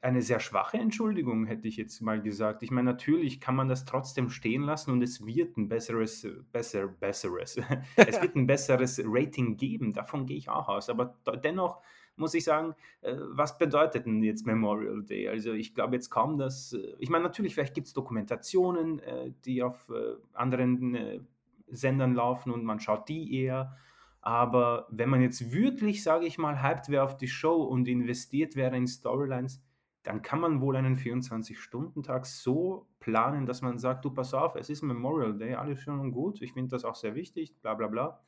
[0.00, 2.62] eine sehr schwache Entschuldigung, hätte ich jetzt mal gesagt.
[2.62, 6.86] Ich meine, natürlich kann man das trotzdem stehen lassen und es wird ein besseres, besser,
[6.86, 7.56] besseres,
[7.96, 9.92] es wird ein besseres Rating geben.
[9.92, 10.88] Davon gehe ich auch aus.
[10.88, 11.82] Aber dennoch
[12.16, 15.28] muss ich sagen, äh, was bedeutet denn jetzt Memorial Day?
[15.28, 19.32] Also ich glaube jetzt kaum, dass, äh, ich meine, natürlich, vielleicht gibt es Dokumentationen, äh,
[19.44, 19.90] die auf
[20.32, 21.26] anderen
[21.68, 23.76] Sendern laufen und man schaut die eher.
[24.20, 28.54] Aber wenn man jetzt wirklich, sage ich mal, hyped wäre auf die Show und investiert
[28.54, 29.62] wäre in Storylines,
[30.04, 34.68] dann kann man wohl einen 24-Stunden-Tag so planen, dass man sagt, du pass auf, es
[34.68, 37.86] ist Memorial Day, alles schön und gut, ich finde das auch sehr wichtig, bla bla
[37.88, 38.20] bla.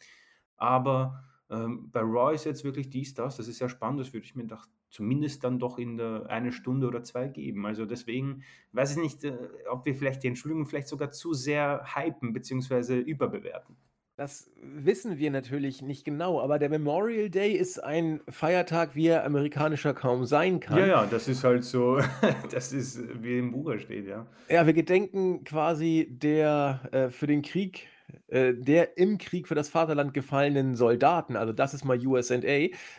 [0.57, 4.25] Aber ähm, bei Raw ist jetzt wirklich dies, das, das ist ja spannend, das würde
[4.25, 7.67] ich mir doch zumindest dann doch in der eine Stunde oder zwei geben.
[7.67, 9.37] Also deswegen weiß ich nicht, äh,
[9.69, 13.01] ob wir vielleicht die Entschuldigung vielleicht sogar zu sehr hypen bzw.
[13.01, 13.77] überbewerten.
[14.17, 19.25] Das wissen wir natürlich nicht genau, aber der Memorial Day ist ein Feiertag, wie er
[19.25, 20.79] amerikanischer kaum sein kann.
[20.79, 21.99] Ja, ja, das ist halt so,
[22.53, 24.29] das ist, wie im Buch steht, ja.
[24.49, 27.89] Ja, wir gedenken quasi der äh, für den Krieg,
[28.29, 31.37] äh, der im Krieg für das Vaterland gefallenen Soldaten.
[31.37, 32.35] Also das ist mal USA.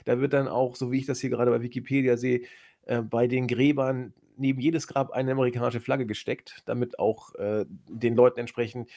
[0.06, 2.42] Da wird dann auch, so wie ich das hier gerade bei Wikipedia sehe,
[2.86, 8.16] äh, bei den Gräbern neben jedes Grab eine amerikanische Flagge gesteckt, damit auch äh, den
[8.16, 8.90] Leuten entsprechend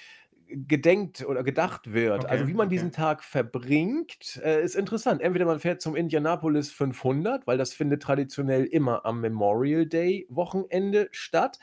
[0.49, 2.25] gedenkt oder gedacht wird.
[2.25, 2.77] Okay, also wie man okay.
[2.77, 5.21] diesen Tag verbringt, äh, ist interessant.
[5.21, 11.09] Entweder man fährt zum Indianapolis 500, weil das findet traditionell immer am Memorial Day Wochenende
[11.13, 11.59] statt.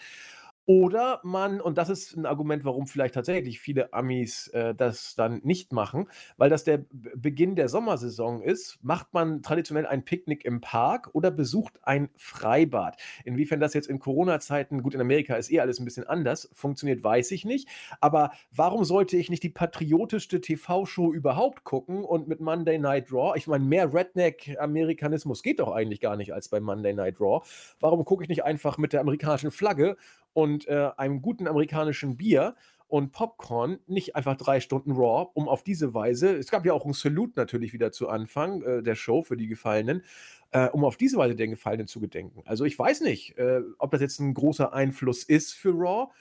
[0.67, 5.41] Oder man, und das ist ein Argument, warum vielleicht tatsächlich viele Amis äh, das dann
[5.43, 10.61] nicht machen, weil das der Beginn der Sommersaison ist, macht man traditionell ein Picknick im
[10.61, 12.97] Park oder besucht ein Freibad.
[13.25, 17.03] Inwiefern das jetzt in Corona-Zeiten, gut, in Amerika ist eh alles ein bisschen anders, funktioniert,
[17.03, 17.69] weiß ich nicht.
[18.01, 23.37] Aber warum sollte ich nicht die patriotischste TV-Show überhaupt gucken und mit Monday Night Raw?
[23.37, 27.45] Ich meine, mehr Redneck-Amerikanismus geht doch eigentlich gar nicht als bei Monday Night Raw.
[27.79, 29.95] Warum gucke ich nicht einfach mit der amerikanischen Flagge
[30.35, 32.55] und äh, einem guten amerikanischen Bier
[32.87, 36.85] und Popcorn nicht einfach drei Stunden Raw, um auf diese Weise, es gab ja auch
[36.85, 40.03] ein Salute natürlich wieder zu Anfang äh, der Show für die Gefallenen,
[40.51, 42.43] äh, um auf diese Weise den Gefallenen zu gedenken.
[42.45, 46.11] Also ich weiß nicht, äh, ob das jetzt ein großer Einfluss ist für Raw.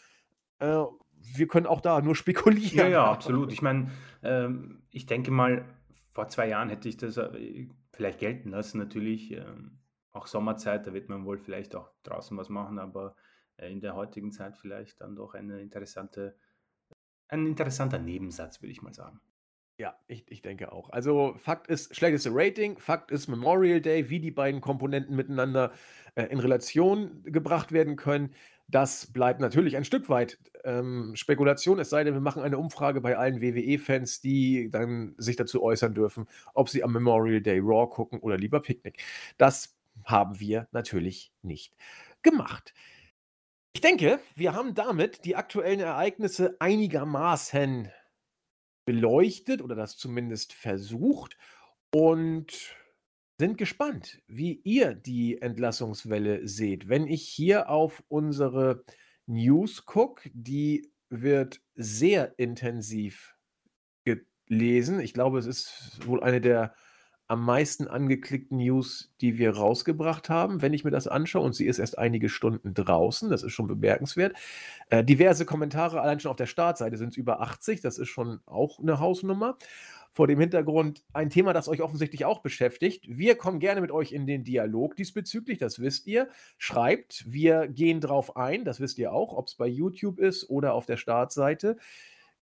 [0.60, 0.84] Äh,
[1.36, 2.78] wir können auch da nur spekulieren.
[2.78, 3.52] Ja, ja, absolut.
[3.52, 3.90] Ich meine,
[4.22, 5.64] ähm, ich denke mal,
[6.12, 9.32] vor zwei Jahren hätte ich das äh, vielleicht gelten lassen, natürlich.
[9.32, 9.80] Ähm,
[10.12, 13.16] auch Sommerzeit, da wird man wohl vielleicht auch draußen was machen, aber
[13.58, 16.36] in der heutigen Zeit vielleicht dann doch eine interessante,
[17.28, 19.20] ein interessanter Nebensatz, würde ich mal sagen.
[19.76, 20.90] Ja, ich, ich denke auch.
[20.90, 25.72] Also Fakt ist, schlechteste Rating, Fakt ist Memorial Day, wie die beiden Komponenten miteinander
[26.14, 28.34] äh, in Relation gebracht werden können.
[28.68, 33.00] Das bleibt natürlich ein Stück weit ähm, Spekulation, es sei denn, wir machen eine Umfrage
[33.00, 37.88] bei allen WWE-Fans, die dann sich dazu äußern dürfen, ob sie am Memorial Day Raw
[37.90, 39.02] gucken oder lieber Picknick.
[39.38, 41.76] Das haben wir natürlich nicht
[42.22, 42.74] gemacht.
[43.74, 47.90] Ich denke, wir haben damit die aktuellen Ereignisse einigermaßen
[48.86, 51.36] beleuchtet oder das zumindest versucht
[51.92, 52.76] und
[53.38, 56.88] sind gespannt, wie ihr die Entlassungswelle seht.
[56.88, 58.84] Wenn ich hier auf unsere
[59.26, 63.34] News gucke, die wird sehr intensiv
[64.04, 65.00] gelesen.
[65.00, 66.74] Ich glaube, es ist wohl eine der
[67.26, 71.44] am meisten angeklickten News, die wir rausgebracht haben, wenn ich mir das anschaue.
[71.44, 73.30] Und sie ist erst einige Stunden draußen.
[73.30, 74.36] Das ist schon bemerkenswert.
[74.90, 77.80] Äh, diverse Kommentare, allein schon auf der Startseite sind es über 80.
[77.80, 79.56] Das ist schon auch eine Hausnummer.
[80.12, 83.06] Vor dem Hintergrund ein Thema, das euch offensichtlich auch beschäftigt.
[83.08, 86.28] Wir kommen gerne mit euch in den Dialog diesbezüglich, das wisst ihr.
[86.56, 90.74] Schreibt, wir gehen drauf ein, das wisst ihr auch, ob es bei YouTube ist oder
[90.74, 91.78] auf der Startseite.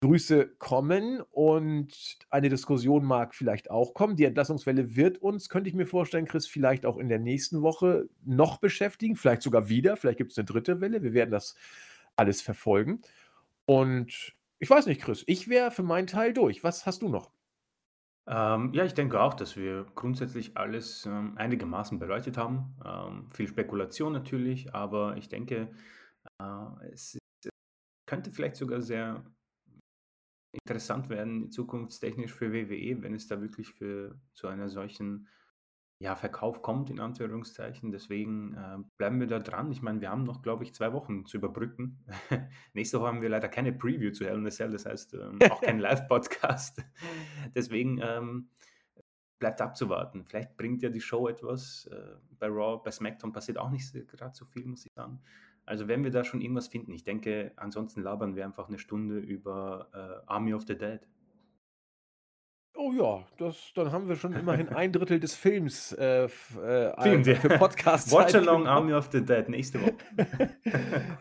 [0.03, 4.16] Grüße kommen und eine Diskussion mag vielleicht auch kommen.
[4.16, 8.09] Die Entlassungswelle wird uns, könnte ich mir vorstellen, Chris, vielleicht auch in der nächsten Woche
[8.24, 11.05] noch beschäftigen, vielleicht sogar wieder, vielleicht gibt es eine dritte Welle.
[11.05, 11.55] Wir werden das
[12.16, 13.01] alles verfolgen.
[13.65, 16.65] Und ich weiß nicht, Chris, ich wäre für meinen Teil durch.
[16.65, 17.31] Was hast du noch?
[18.27, 22.74] Ähm, ja, ich denke auch, dass wir grundsätzlich alles ähm, einigermaßen beleuchtet haben.
[22.85, 25.70] Ähm, viel Spekulation natürlich, aber ich denke,
[26.41, 27.19] äh, es
[28.07, 29.24] könnte vielleicht sogar sehr
[30.53, 35.29] interessant werden, zukunftstechnisch für WWE, wenn es da wirklich für zu einer solchen
[35.99, 37.93] ja, Verkauf kommt, in Anführungszeichen.
[37.93, 39.70] Deswegen äh, bleiben wir da dran.
[39.70, 42.05] Ich meine, wir haben noch, glaube ich, zwei Wochen zu überbrücken.
[42.74, 45.39] Nächste Woche haben wir leider keine Preview zu Hell in a Cell, das heißt ähm,
[45.49, 46.85] auch kein Live-Podcast.
[47.55, 48.49] Deswegen ähm,
[49.39, 50.24] bleibt abzuwarten.
[50.24, 51.89] Vielleicht bringt ja die Show etwas.
[51.93, 55.23] Äh, bei Raw, bei SmackDown passiert auch nicht gerade so viel, muss ich sagen.
[55.65, 59.19] Also wenn wir da schon irgendwas finden, ich denke, ansonsten labern wir einfach eine Stunde
[59.19, 61.01] über äh, Army of the Dead.
[62.74, 66.90] Oh ja, das dann haben wir schon immerhin ein Drittel des Films, äh, f äh,
[67.01, 67.61] für ja.
[67.61, 68.66] Watch Along.
[68.66, 69.93] Army of the Dead nächste Woche.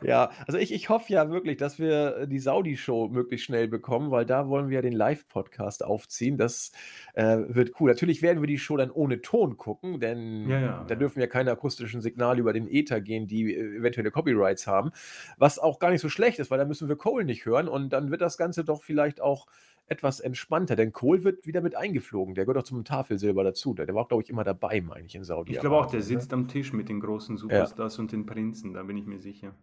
[0.03, 4.25] Ja, also ich ich hoffe ja wirklich, dass wir, die Saudi-Show möglichst schnell bekommen, weil
[4.25, 6.37] da wollen wir ja den Live-Podcast aufziehen.
[6.37, 6.71] Das,
[7.13, 7.89] äh, wird cool.
[7.89, 10.95] Natürlich werden wir die Show dann ohne Ton gucken, denn ja, da ja.
[10.95, 14.91] dürfen ja keine akustischen Signale über den Äther gehen, die, äh, eventuelle Copyrights haben,
[15.37, 17.89] was auch gar nicht so schlecht ist, weil dann müssen wir Cole nicht hören und
[17.91, 19.47] dann wird das Ganze doch vielleicht auch
[19.91, 22.33] etwas entspannter, denn Cole wird wieder mit eingeflogen.
[22.33, 23.73] Der gehört auch zum Tafelsilber dazu.
[23.73, 25.99] Der der war auch, glaube ich, immer dabei, meine ich, in Ich glaube auch, der
[25.99, 26.05] ne?
[26.05, 27.39] sitzt am Tisch mit den großen Ja.
[27.41, 29.53] Superstars und den Prinzen, da bin ich mir sicher.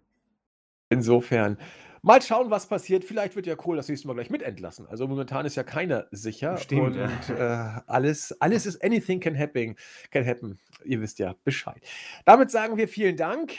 [0.91, 1.59] Insofern,
[2.03, 3.05] mal schauen, was passiert.
[3.05, 4.87] Vielleicht wird ja Cole das nächste Mal gleich mit entlassen.
[4.87, 7.05] Also, momentan ist ja keiner sicher Stimmt, ja.
[7.05, 9.77] und, äh, alles alles ist anything can happen
[10.11, 10.59] can happen.
[10.85, 11.83] Ihr wisst ja Bescheid.
[12.25, 13.53] Damit sagen wir vielen Dank.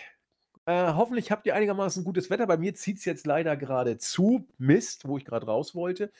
[0.65, 2.45] Äh, hoffentlich habt ihr einigermaßen gutes Wetter.
[2.45, 4.47] Bei mir zieht's jetzt leider gerade zu.
[4.59, 6.11] Mist, wo ich gerade raus wollte.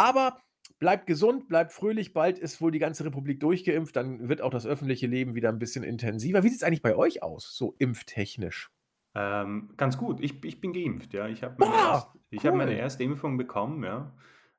[0.00, 0.38] Aber
[0.78, 2.12] bleibt gesund, bleibt fröhlich.
[2.14, 3.94] Bald ist wohl die ganze Republik durchgeimpft.
[3.96, 6.42] Dann wird auch das öffentliche Leben wieder 'n bisschen intensiver.
[6.42, 8.70] Wie sieht's eigentlich bei euch aus, so impftechnisch?
[9.14, 10.20] Ähm, ganz gut.
[10.20, 11.26] Ich ich bin geimpft, ja.
[11.28, 12.76] Ich habe meine erst ich habe meine cool.
[12.76, 14.14] erste Impfung bekommen, ja.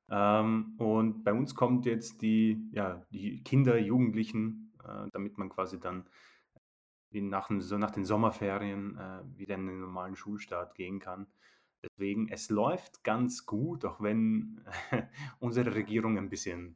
[0.09, 5.79] Ähm, und bei uns kommt jetzt die ja, die Kinder, Jugendlichen, äh, damit man quasi
[5.79, 6.09] dann
[7.13, 11.27] nach 'n so nach den Sommerferien, äh, wieder in den normalen Schulstart gehen kann.
[11.83, 14.61] Deswegen, es läuft ganz gut, auch wenn
[15.39, 16.75] unsere Regierung ein bisschen,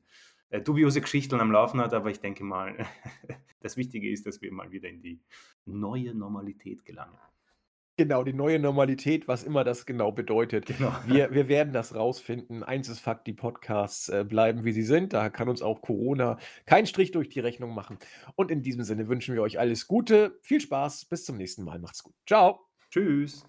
[0.49, 2.75] äh, dubiose Geschichten am Laufen hat, aber ich denke mal,
[3.61, 5.21] das Wichtige ist, dass wir mal wieder in die
[5.65, 7.17] neue Normalität gelangen.
[7.97, 10.65] Genau, die neue Normalität, was immer das genau bedeutet.
[10.65, 10.93] Genau.
[11.07, 12.61] Wir wir werden das rausfinden.
[12.61, 15.13] Eins ist Fakt, die Podcasts, äh, bleiben, wie sie sind.
[15.13, 17.97] Da kann uns auch Corona keinen Strich durch die Rechnung machen.
[18.35, 21.79] Und in diesem Sinne wünschen wir euch alles Gute, viel Spaß, bis zum nächsten Mal.
[21.79, 22.13] Macht's gut.
[22.25, 22.59] Tschau.
[22.91, 23.45] Tschüss.